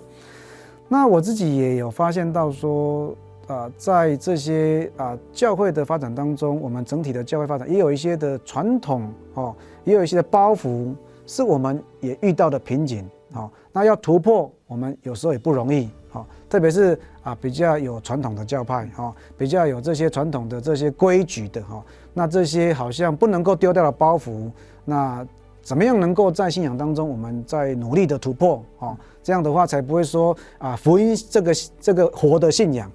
[0.89, 3.15] 那我自己也有发现到说，
[3.47, 10.93] 啊，在这些啊教会的发展当中，我们整体的教会发展也有一些的传统哦，也有一些的包袱，
[11.25, 13.07] 是我们也遇到的瓶颈。
[13.31, 15.89] 好，那要突破，我们有时候也不容易。
[16.09, 24.49] 好，特别是啊比较有传统的教派，哈，比较有这些传统的这些规矩的哈，那这些好像不能够丢掉的包袱
[24.85, 25.27] 那
[25.61, 32.89] 怎么样能够在信仰当中，我们在努力的突破哦，这样的话才不会说啊，福音这个这个活的信仰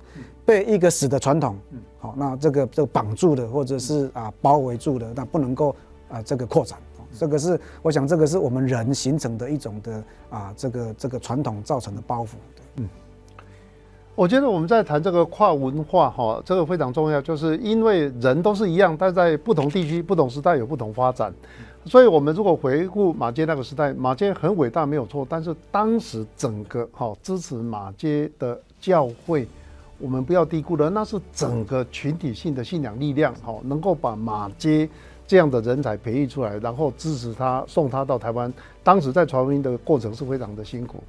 [0.46, 1.58] 被一个死的传统，
[1.98, 5.76] 好，那这个这个绑住的或者是啊包围住的，那不能够
[6.08, 6.78] 啊这个扩展。
[7.18, 12.28] 这个是我想，这个是我们人形成的一种的啊这个这个传统造成的包袱。
[12.76, 12.88] 嗯，
[14.14, 21.32] 我觉得我们在谈这个跨文化哈，这个非常重要，就是因为人都是一样，但在不同地区、不同时代有不同发展。
[21.86, 25.26] 所以，我们如果回顾马街那个时代，马街很伟大，没有错。
[25.26, 29.48] 但是当时整个哈支持马街的教会，
[29.98, 34.86] 我们不要低估了，那是整个群体性的信仰力量，哈，能够把马街
[35.30, 38.52] 这样的人才培育出来，然后支持他，送他到台湾。
[38.82, 41.00] 当时在传福音的过程是非常的辛苦，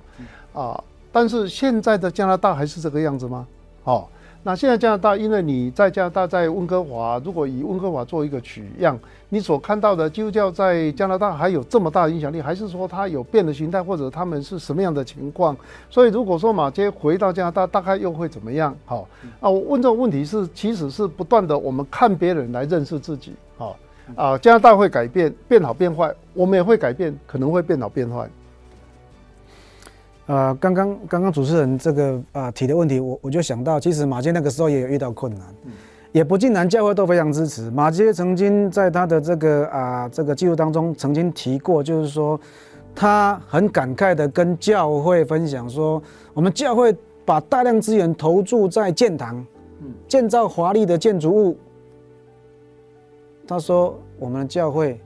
[0.53, 0.79] 啊，
[1.11, 3.47] 但是现在的加拿大还是这个样子吗？
[3.83, 4.07] 好。
[4.43, 8.97] 那现在加拿大，因为你在加拿大，在温哥华，如果以温哥华做一个取样，
[9.29, 15.55] 你所看到的基督教在加拿大还有这么大的影响力，还是说它有变的形态，或者他们是什么样的情况？
[15.91, 18.75] 所以如果说马街回到加拿大，大概又会怎么样？
[18.83, 19.07] 好，
[19.39, 23.33] 啊，我问这个问题是，其实是不断的，我们看别人来认识自己。
[24.15, 28.29] 好，啊，加拿大会改变，变好变坏，我们也会改变，可能会变好变坏。
[30.27, 35.71] 呃，刚刚刚刚主持人这个啊、呃、提的问题，我我就想到，其实马杰那个时候也有遇到困难，嗯、
[36.11, 37.69] 也不尽然教会都非常支持。
[37.71, 42.39] 马杰曾经在他的这个啊、呃、这个记录当中曾经提过，就是说
[42.95, 46.01] 他很感慨的跟教会分享说，
[46.33, 46.95] 我们教会
[47.25, 49.45] 把大量资源投注在建堂，
[50.07, 51.57] 建造华丽的建筑物。
[53.51, 54.97] 他说我们的教会，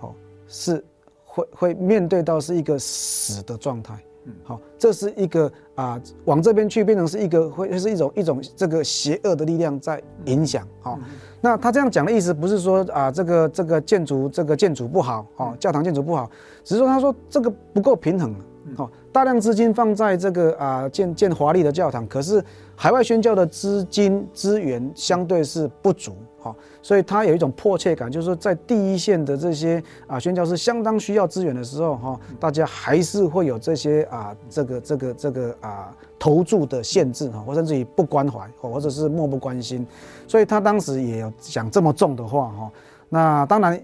[0.00, 0.12] 哦，
[0.46, 0.84] 是
[1.24, 3.98] 会会面对到是一个死的状态。
[4.44, 10.68] 好，这是一个啊，往这边去变成是一个会是一种一种这个邪恶的力量在影响。
[10.82, 10.98] 好，
[11.40, 16.30] 那他这样讲的意思不是说啊，这个这个建筑这个建筑不好，哦，教堂建筑不好，
[16.62, 18.34] 只是说他说这个不够平衡。
[18.76, 22.44] 好，大量资金放在这个啊建建华丽的教堂，可是
[22.76, 26.14] 海外宣教的资金资源相对是不足。
[26.40, 39.86] 好，所以他有一种迫切感，就是说在第一线的这些啊宣教师相当需要资源的时候，哈，大家还是会有这些啊这个这个这个啊投注的限制哈，或甚至于不关怀，或者是漠不关心，
[40.26, 42.70] 所以他当时也有讲这么重的话哈。
[43.10, 43.78] 那当然，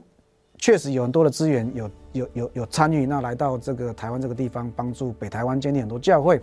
[0.58, 6.40] 确实有很多的资源有有有有参与，那来到这个台湾这个地方，帮助北台湾建立很多教会。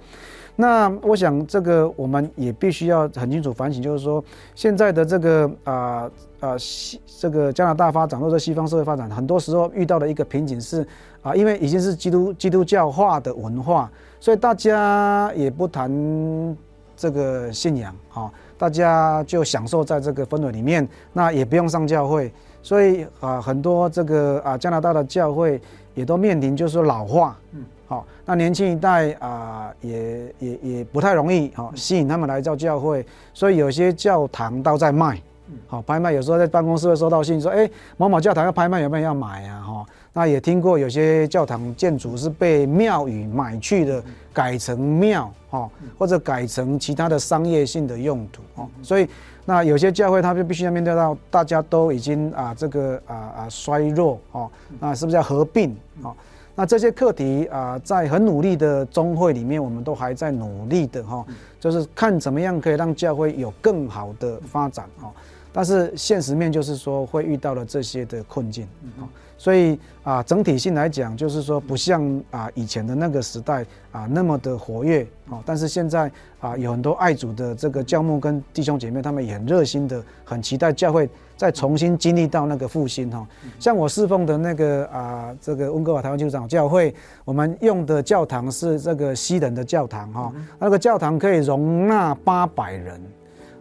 [0.55, 4.23] 那我想，这个我们也必须要很清楚反省，就是说，
[4.53, 10.87] 现在的这个啊啊西这个加拿大发展或者西方社会发展，很多时候遇到的一个瓶颈是
[11.23, 13.89] 啊，因为已经是基督基督教化的文化，
[14.19, 16.55] 所以大家也不谈
[16.95, 22.31] 这个信仰，啊，大家就享受在这个氛围里面，那也不用上教会，
[22.61, 25.59] 所以啊，很多这个啊加拿大的教会
[25.95, 27.65] 也都面临就是说老化，嗯。
[27.85, 35.21] 好，那年轻一代啊、呃，也也也不太容易好吸引他们来到教会，所以有些教堂都在卖，
[35.67, 36.11] 好拍卖。
[36.11, 39.61] 有时候在办公室会收到信说，哎，某某教堂要拍卖，有没有要买啊？
[39.61, 48.67] 哈，那也听过有些教堂建筑是被庙宇买去的，改成庙哈，或者改成其他的商业性的用途哦。
[48.81, 49.07] 所以
[49.45, 56.15] 那有些教会他就必须要面对到大家都已经啊这个啊啊衰弱哦，那是不是要合并啊？
[56.55, 61.25] 那这些课题啊，在很努力的中会里面，我们都还在努力的哈，
[61.59, 65.11] 就是看怎么样可以让教会有更好的发展哈。
[65.51, 68.67] 但是现实面就是说，会遇到了这些的困境
[68.99, 69.09] 啊。
[69.35, 75.41] 所以啊，整体性来讲，就是说不像啊以前的那个时代啊那么的活跃啊。
[75.45, 81.09] 但是现在啊，有很多爱主的这个教牧跟弟兄姐妹，他们也很热心的，很期待教会。
[81.43, 83.27] 再重新经历到那个复兴哈，
[83.59, 92.97] 像我侍奉的那个啊，这个温哥华台湾基督长教会，我们用的教堂是这个西人的教堂哈，那个教堂可以容纳八百人，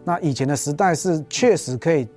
[0.05, 2.07] 那以前的时代是确实可以。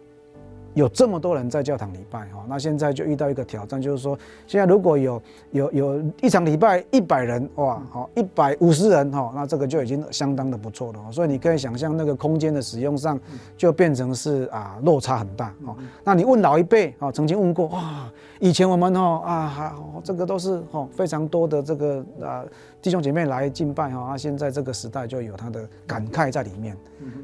[0.77, 4.17] 有这么多人在教堂礼拜哈，那现在就遇到一个挑战，就是说，
[4.47, 11.01] 现在如果有有有一场礼拜一百人哇，好一百五十人哈，那这个就已经相当的不错了。
[11.11, 13.19] 所以你可以想象那个空间的使用上
[13.57, 15.75] 就变成是啊落差很大哦。
[16.05, 19.75] 那你问老一辈啊，曾经问过哇，以前我们哦啊，
[20.05, 22.45] 这个都是哦非常多的这个啊
[22.83, 26.77] 弟兄姐妹来敬拜哈，那现在这个时代就有他的感慨在里面，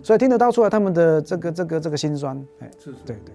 [0.03, 3.35] 所以听得到出来他们的这个这个这个心酸，哎，是对对。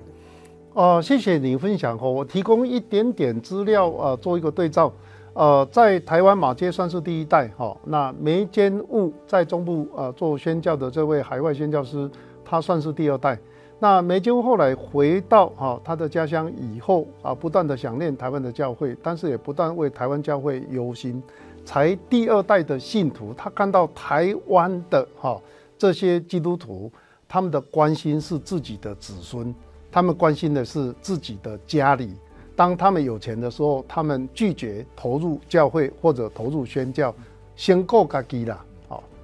[0.77, 4.93] 哦，谢谢你分享哦，我提供一点点资料，呃，做一个对照。
[5.33, 12.07] 呃，在台湾马街算是第一代哈，那梅坚雾在中部呃做宣教的这位海外宣教师，
[12.45, 13.35] 他算是第二代。
[13.79, 21.19] 那梅金后来回到哈他的家乡以后啊，不断的想念台湾的教会，但是也不断为台湾教会忧心。
[21.65, 25.41] 才第二代的信徒，他看到台湾的哈
[25.75, 26.91] 这些基督徒，
[27.27, 29.53] 他们的关心是自己的子孙，
[29.97, 32.13] 他们关心的是自己的家里。
[32.55, 37.11] 当他们有钱的时候，他们拒绝投入教会或者投入宣教，
[37.55, 38.63] 先够嘎己了。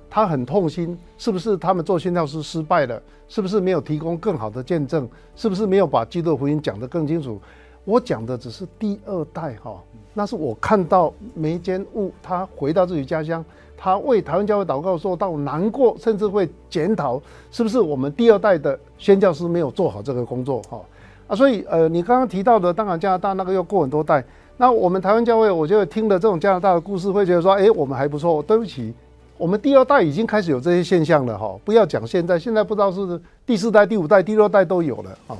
[0.10, 3.00] 他很痛心，是不是他们做宣教师失败了？
[3.28, 5.08] 是不是没有提供更好的见证？
[5.36, 7.40] 是不是没有把基督福音讲得更清楚？
[7.86, 9.80] 我讲的只是第二代哈，
[10.12, 13.46] 那是我看到梅坚雾，他回到自己家乡，
[13.84, 17.22] 他为台湾教会祷告，说到难过，甚至会检讨，
[17.52, 20.80] 是不是我们第二代的宣教师没有做好这个工作哈？
[21.28, 24.24] 啊，所以呃，你刚刚提到的，当然加拿大那个要过很多代，
[24.56, 28.94] 那我们台湾教会，我觉得听了这种加拿大的故事，会觉得说，哎，我们还不错，对不起。
[29.38, 35.36] 我们第二代已经开始有这些现象了哈，不要讲现在，现在不知道是第四代、第五代、第六代都有了啊。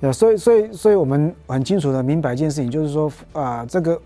[0.00, 4.00] 那所以，所以，所以我们很清楚的明白一件事情，就是说啊，这个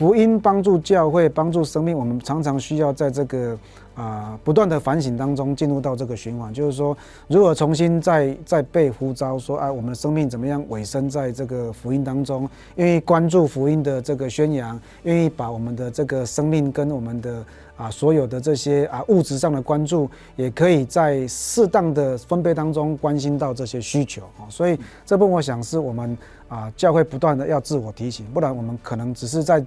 [0.00, 3.54] 福音帮助教会、帮助生命，我们常常需要在这个。
[3.96, 6.96] 啊，不断的反省当中进入到这个循环，就是说，
[7.26, 17.44] 如果重新再再被呼召说，哎，我们的生命怎么样委身在这个福音当中，愿意关注福音的这个宣扬，愿意把我们的这个生命跟我们的
[17.76, 24.48] 啊所有的这些啊物质上的关注，也可以在适当的分配当中关心到这些需求啊。
[24.48, 26.16] 所以这部分我想是我们
[26.48, 29.62] 啊教会不断的要自我提醒，不然我们可能只是在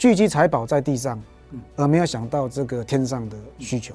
[0.00, 1.20] 聚集财宝在地上。
[1.76, 3.94] 而没有想到这个天上的需求。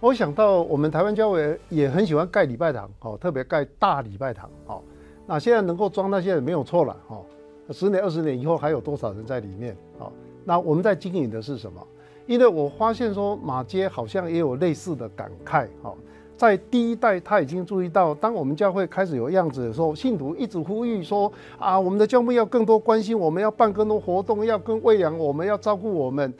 [0.00, 4.82] 我想到我们台湾教会也很喜欢盖礼拜堂，哦，特别盖大礼拜堂，哦，
[5.26, 7.26] 那现在能够装那些人没有错了，哦，
[7.68, 9.76] 十年二十年以后还有多少人在里面？
[9.98, 10.10] 哦，
[10.44, 11.86] 那我们在经营的是什么？
[12.26, 15.94] 因为我发现说马街好像也有类似的感慨，哦，
[16.36, 26.32] 在第一代他已经注意到，当我们教会开始有样子的时候，信徒一直呼吁说啊，我们的教牧要更多关心，我们要办更多活动，要更喂养，我们要照顾我们。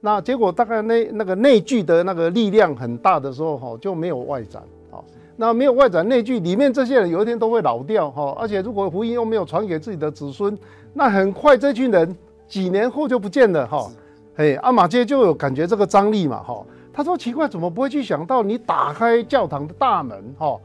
[0.00, 5.02] 那结果大概那那个内聚的那个力量很大的时候，哈，就没有外展，啊，
[5.36, 10.56] 那没有外展内聚里面这些人有一天都会老掉，哈，而且如果福音又没有传给自己的子孙，
[10.92, 12.16] 那很快这群人
[12.46, 13.90] 几年后就不见了，哈，
[14.36, 16.64] 哎，阿马街就有感觉这个张力嘛，哈，
[16.98, 20.58] 他说奇怪，怎么不会去想到你打开教堂的大门，哈，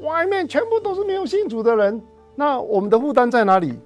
[0.00, 2.02] 外面全部都是没有信主的人，
[2.34, 3.78] 那我们的负担在哪里？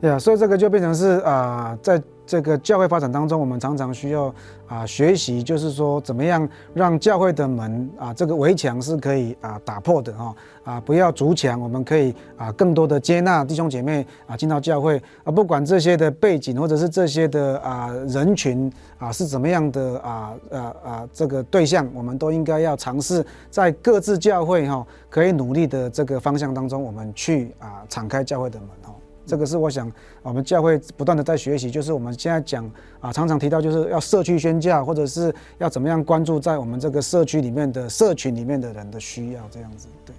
[0.00, 2.02] 对啊，所以这个就变成是啊、在。
[2.32, 4.34] 这个教会发展当中，我们常常需要
[4.66, 28.94] 啊学习，就是说怎么样让教会的门啊这个围墙是可以啊打破的哈啊不要筑墙，我们可以啊更多的接纳弟兄姐妹啊进到教会啊，不管这些的背景或者是这些的啊人群啊是怎么样的啊啊啊这个对象，我们都应该要尝试在各自教会哈可以努力的这个方向当中，我们去啊敞开教会的门哈。
[29.24, 29.90] 这个是我想，
[30.22, 32.68] 我们教会不断的在学习，就是我们现在讲
[33.00, 39.86] 啊，常常提到就是要社区宣教，或者是要怎么样关注在我们这个社区里面的社群里面的人的需要，这样子。
[40.04, 40.14] 对，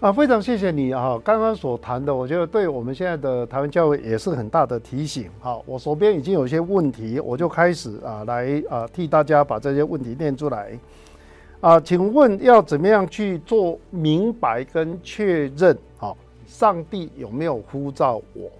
[0.00, 5.30] 啊，非常谢谢你啊，刚刚所谈的，我觉得对我们现在的台湾教会也是很大的提醒。
[5.38, 10.78] 好，我手边已经有一些问题，我就开始啊来啊替大家把这些问题念出来。
[11.60, 15.76] 啊，请问要怎么样去做明白跟确认？
[16.58, 18.50] 上帝有没有呼召我？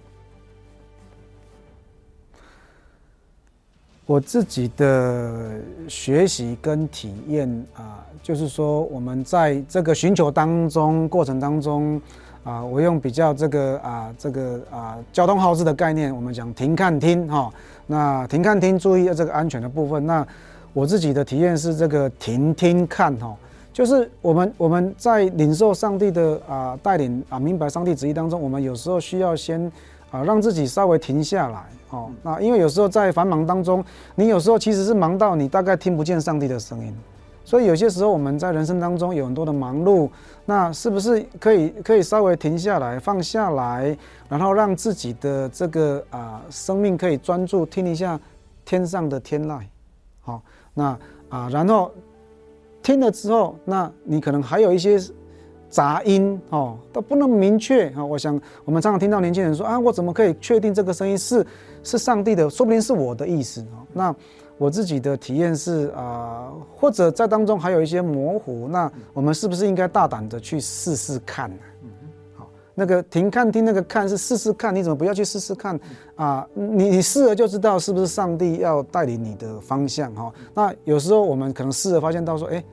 [4.05, 11.99] 我自己的学习跟体验啊，就是说我们在这个寻求当中过程当中
[12.43, 17.51] 啊，我用比较这个啊这个啊交通号志的概念，我们讲停看听哈。
[17.87, 20.05] 那停看听，注意这个安全的部分。
[20.05, 20.25] 那
[20.71, 23.35] 我自己的体验是这个停听看哈。
[23.77, 29.71] 就是我们我们在领受上帝的啊带领啊明白上帝旨意当中，我们有时候需要先
[30.09, 32.09] 啊让自己稍微停下来哦。
[32.23, 36.91] 那因为有时候在繁忙当中，你有时候其实是忙到你大概听不见上帝的声音，
[37.45, 40.09] 所以有些时候我们在人生当中有很多的忙碌，
[40.47, 43.95] 那是不是可以可以稍微停下来放下来，
[44.27, 48.19] 然后让自己的这个啊生命可以专注听一下
[48.65, 49.61] 天上的天籁，
[50.21, 50.41] 好，
[50.73, 50.97] 那
[51.29, 51.91] 啊然后。
[52.87, 54.97] 听了之后，那你可能还有一些
[55.67, 58.05] 杂音哦，都不能明确啊。
[58.05, 61.45] 我想我们常常听到年轻人说啊，我怎么可以确定这个声音是
[61.83, 62.49] 是上帝的？
[62.49, 63.83] 说不定是我的意思啊。
[63.91, 64.15] 那
[64.57, 71.57] 我自己的体验是啊，或者在当中还有一些模糊，那我们是不是应该大胆的去试试看呢？
[72.37, 75.77] 好，那个停看听那个看是试试看，你怎么不要去试试看
[76.15, 76.47] 啊？
[76.53, 80.33] 你你试了就知道是不是上帝要带领你的方向哈。
[80.53, 82.63] 那有时候我们可能试了发现到说，哎。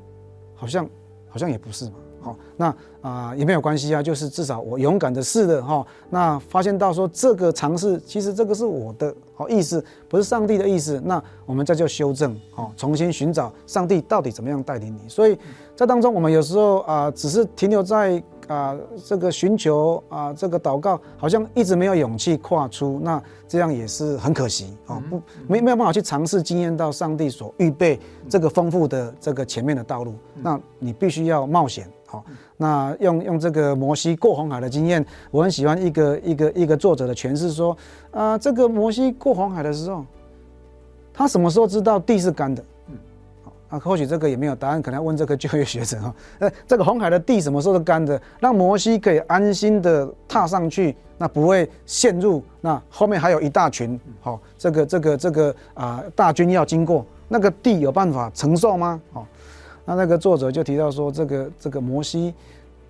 [0.65, 0.89] 好像
[1.29, 1.93] 好像也不是嘛。
[2.23, 15.07] 好，那啊、也没有关系啊，就是至少我勇敢的试了哈，那发现到说这个尝试其实这个是我的好意思，不是上帝的意思，那我们再就修正，哦，重新寻找上帝到底怎么样带领你。
[15.07, 15.39] 所以
[15.77, 31.89] 在当中，我们有时候啊、只是停留在啊、呃、这个寻求啊、呃、这个祷告，好像一直没有勇气跨出，那这样也是很可惜哦，不没没有办法去尝试经验到上帝所预备这个丰富的这个前面的道路，那你必须要冒险。
[32.07, 32.25] 好，
[32.57, 37.73] 那用用这个摩西过红海的经验，我很喜欢一个一个一个作者的诠释说，
[38.11, 40.05] 啊、呃，这个摩西过红海的时候，
[41.13, 42.63] 他什么时候知道地是干的？
[43.75, 46.15] 嗯，好，那或许这个也没有答案，可能要问这个就业学者哈。
[46.41, 48.21] 呃，这个红海的地什么时候是干的？
[48.41, 59.01] 让摩西可以安心的踏上去，那不会陷入，那后面还有一大群，好，这个这个这个啊、呃、大军要经过，那个地有办法承受吗？
[59.13, 59.25] 哦。
[59.87, 62.33] 那那个作者就提到说，这个这个摩西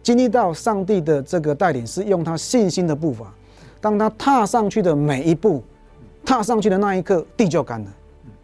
[0.01, 3.33] 经历到上帝的这个带领，是用他信心的步伐。
[3.81, 5.61] 当他踏上去的每一步，
[6.25, 7.91] 踏上去的那一刻，地就干了，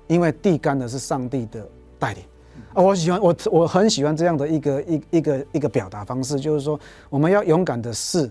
[0.08, 1.64] 因为地干的是上帝的
[1.96, 2.24] 带领。
[2.72, 8.30] 啊，我喜欢我我很喜欢这样的一个一一个一个表达方式，就是说我们要勇敢的试，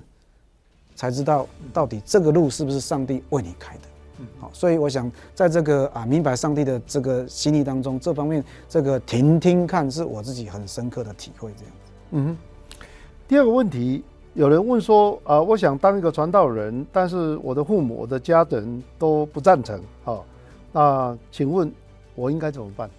[0.96, 3.82] 才知道到底这个路是不是上帝为你开的。
[4.38, 11.52] 好，所以我想在这个啊明白上帝的这个心意当中，这方面这个听听看是我自己很深刻的体会。
[11.58, 12.38] 这样子，嗯哼。
[13.28, 19.80] 第二个问题，有人问说啊，我想当一个传道人，但是我的父母、我的家人都不赞成。
[20.04, 20.26] 好，
[20.72, 21.72] 那请问
[22.16, 22.90] 我应该怎么办？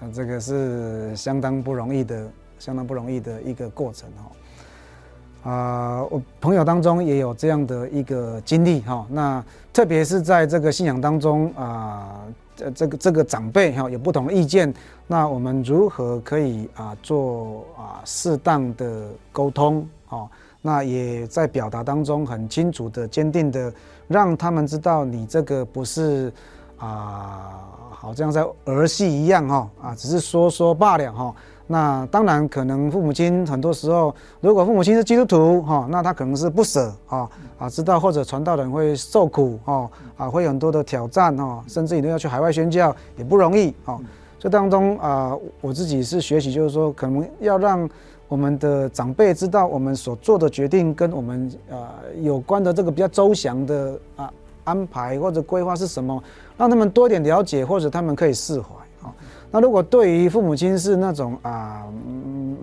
[0.00, 2.26] 那这个是相当不容易的，
[2.58, 5.50] 相当不容易的一个过程哈。
[5.50, 9.06] 啊、我朋友当中也有这样的一个经历哈。
[9.08, 9.42] 那
[9.72, 12.20] 特别是在这个信仰当中啊，
[12.58, 14.72] 呃，这个这个长辈哈有不同的意见，
[15.06, 19.88] 那我们如何可以啊做啊适当的沟通？
[20.06, 20.28] 哈，
[20.60, 23.72] 那也在表达当中很清楚的、坚定的，
[24.08, 26.30] 让他们知道你这个不是
[26.76, 27.66] 啊，
[28.00, 31.34] 好像在儿戏一样哈啊，只是说说罢了哈。
[31.66, 37.28] 那当然，可能父母亲很多时候，如果父母亲是基督徒哈，那他可能是不舍啊
[37.58, 44.00] 啊，知道或者传道人会受苦哈啊，会有很多的挑战哦，甚至你都要去海外宣教也不容易哦。
[44.38, 47.88] 这当中啊，我自己是学习，就是说，可能要让
[48.26, 54.32] 我们的长辈知道我们所做的决定跟我们啊有关的这个比较周详的啊
[54.64, 56.22] 安排或者规划是什么，
[56.56, 58.68] 让他们多一点了解，或者他们可以释怀
[59.02, 59.12] 啊。
[59.50, 61.92] 那如果对于父母亲是那种啊、呃，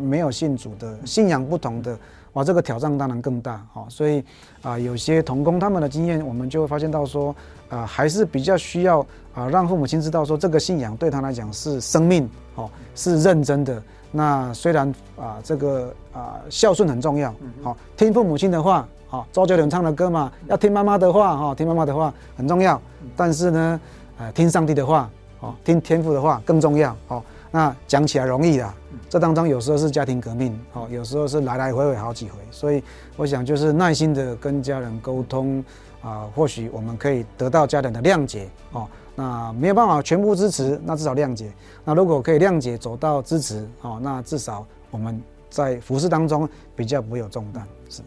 [0.01, 1.97] 没有信主的信仰不同的，
[2.33, 3.85] 哇，这个挑战当然更大哈。
[3.89, 4.19] 所以
[4.61, 7.31] 啊、呃，有些童工他们的经验，我们就会发现到说，
[7.69, 8.99] 啊、呃，还是比较需要
[9.33, 13.81] 啊、呃，让父母亲知道说，这个信仰对他来讲是生命，哦，是认真的。
[14.09, 14.87] 那虽然
[15.17, 22.81] 啊、呃，这个啊、呃，孝顺很重要，好，听父母亲的话，好，周杰伦唱的歌嘛，要听妈妈的话，哈，听妈妈的话很重要。
[23.15, 23.79] 但是呢，
[24.17, 25.09] 呃，听上帝的话。
[25.39, 26.97] 哦，听天父的话更重要。
[27.09, 28.73] 哦，那讲起来容易啦，
[29.07, 32.39] 这当中有时候是家庭革命，哦，有时候是来来回回好几回。
[32.49, 32.83] 所以
[33.15, 35.63] 我想就是耐心的跟家人沟通
[36.01, 38.49] 啊，或许我们可以得到家人的谅解。
[38.71, 41.51] 哦，那没有办法全部支持，那至少谅解。
[41.85, 47.63] 那如果可以谅解走到支持，哦，那至少我们在服饰当中比较不会有重担。
[47.91, 48.01] 是。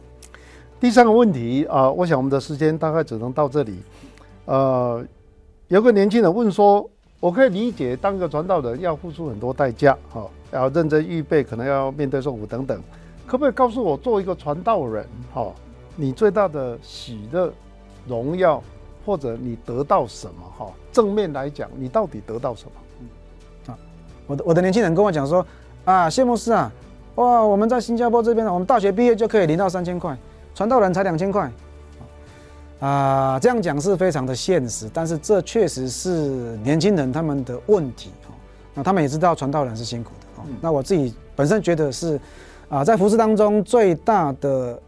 [0.81, 3.83] 第三个问题啊，我想我们的时间大概只能到这里。
[4.47, 5.05] 呃，
[5.69, 6.89] 有个年轻人问说。
[7.21, 12.83] 我可以理解，当个传道人要付出很多代价，哈，要认真预备，可能要面对受苦等等。
[13.27, 15.53] 可不可以告诉我，做一个传道人，哈，
[15.97, 17.53] 你最大的喜乐、
[18.09, 18.63] 荣耀，
[19.05, 20.47] 或者你得到什么？
[20.57, 22.73] 哈，正面来讲，你到底得到什么？
[23.01, 23.79] 嗯，啊，
[24.27, 25.47] 我的我的年轻人跟我讲说，
[25.85, 26.73] 啊，谢牧师啊，
[27.17, 30.17] 哇，我们在新加坡这边呢，我们大学毕业就可以领到三千块，
[30.61, 31.51] 传道人才两千块。
[32.81, 36.11] 啊、呃，这样讲是非常的现实，但是这确实是
[36.59, 38.35] 年轻人他们的问题哈。
[38.75, 40.47] 那他们也知道传道人是辛苦的哈。
[40.61, 42.17] 那我自己本身觉得是，
[42.69, 44.79] 啊、呃，在服饰当中最大的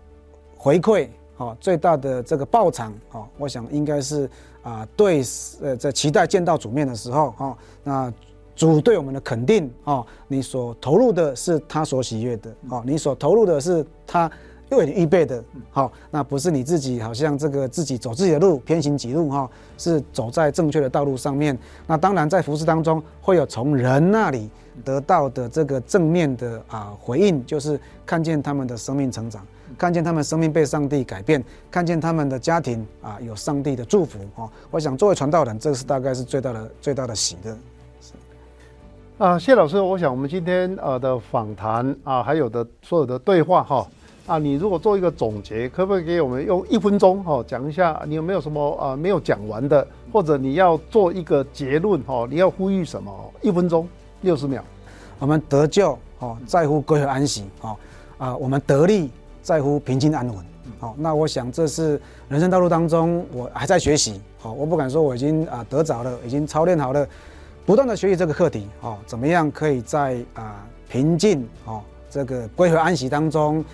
[0.59, 1.09] 回馈
[1.39, 4.27] 哦，最大的这个报偿哦，我想应该是
[4.63, 5.23] 啊、呃，对
[5.63, 8.13] 呃在期待见到主面的时候哦，那
[8.55, 14.31] 主对我们的肯定哦，你所投入的是他所喜悦的哦，你所投入的是他。
[14.77, 21.57] 为你预备的，好，那不是你自己，好像这个自己走自己的路，偏行己路哈，是走在正确的道路上面。
[21.87, 24.51] 那当然，在服事当中，会有从人那里
[24.85, 29.47] 得到的这个正面的啊回应，就是看见他们的生命成长，
[29.77, 34.51] 看见他们生命被上帝改变，看见他们的家庭啊有上帝的祝福哈。
[34.71, 37.57] 我想作为传道人，这是大概是最大的最大的喜乐。
[39.19, 43.87] 啊，谢老师，我想我们今天呃的访谈啊，还有的所有的对话哈
[44.27, 53.13] 啊，你如果做一个总结，可不可以给我们用一分钟哈讲一下，你有没有什么啊没有讲完的，或者你要做一个结论哈，你要呼吁什么？
[53.41, 53.89] 一分钟
[54.21, 54.63] 六十秒。
[55.19, 57.77] 我们得救哦，在乎归回安息哦
[58.19, 59.11] 啊，我们得力
[59.41, 60.37] 在乎平静安稳。
[60.79, 64.21] 好，那我想这是人生道路当中我还在学习。
[64.39, 67.07] 好，我不敢说我已经啊得着了，已经操练好了。
[67.65, 73.65] 不断的学习这个课题，哦，怎么样可以在啊平静哦这个归回安息当中，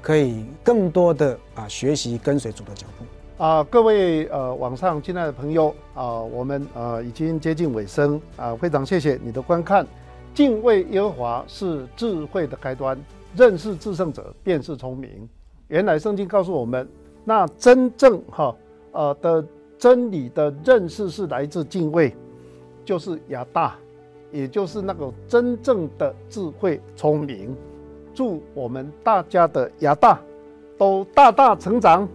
[0.00, 9.86] 可以更多的啊学习跟随主的脚步啊，各位呃网上进来的朋友啊，我们呃已经接近尾声啊，非常谢谢你的观看。
[10.34, 12.98] 敬畏耶和华是智慧的开端，
[13.36, 15.28] 认识至圣者便是聪明。
[15.68, 16.88] 原来圣经告诉我们，
[17.24, 18.54] 那真正哈
[18.92, 19.44] 呃的
[19.78, 22.14] 真理的认识是来自敬畏。
[22.84, 23.76] 就是亚大，
[24.32, 27.54] 也就是那个真正的智慧聪明。
[28.18, 30.18] 祝我们大家的亚大
[30.76, 32.08] 都大大成长。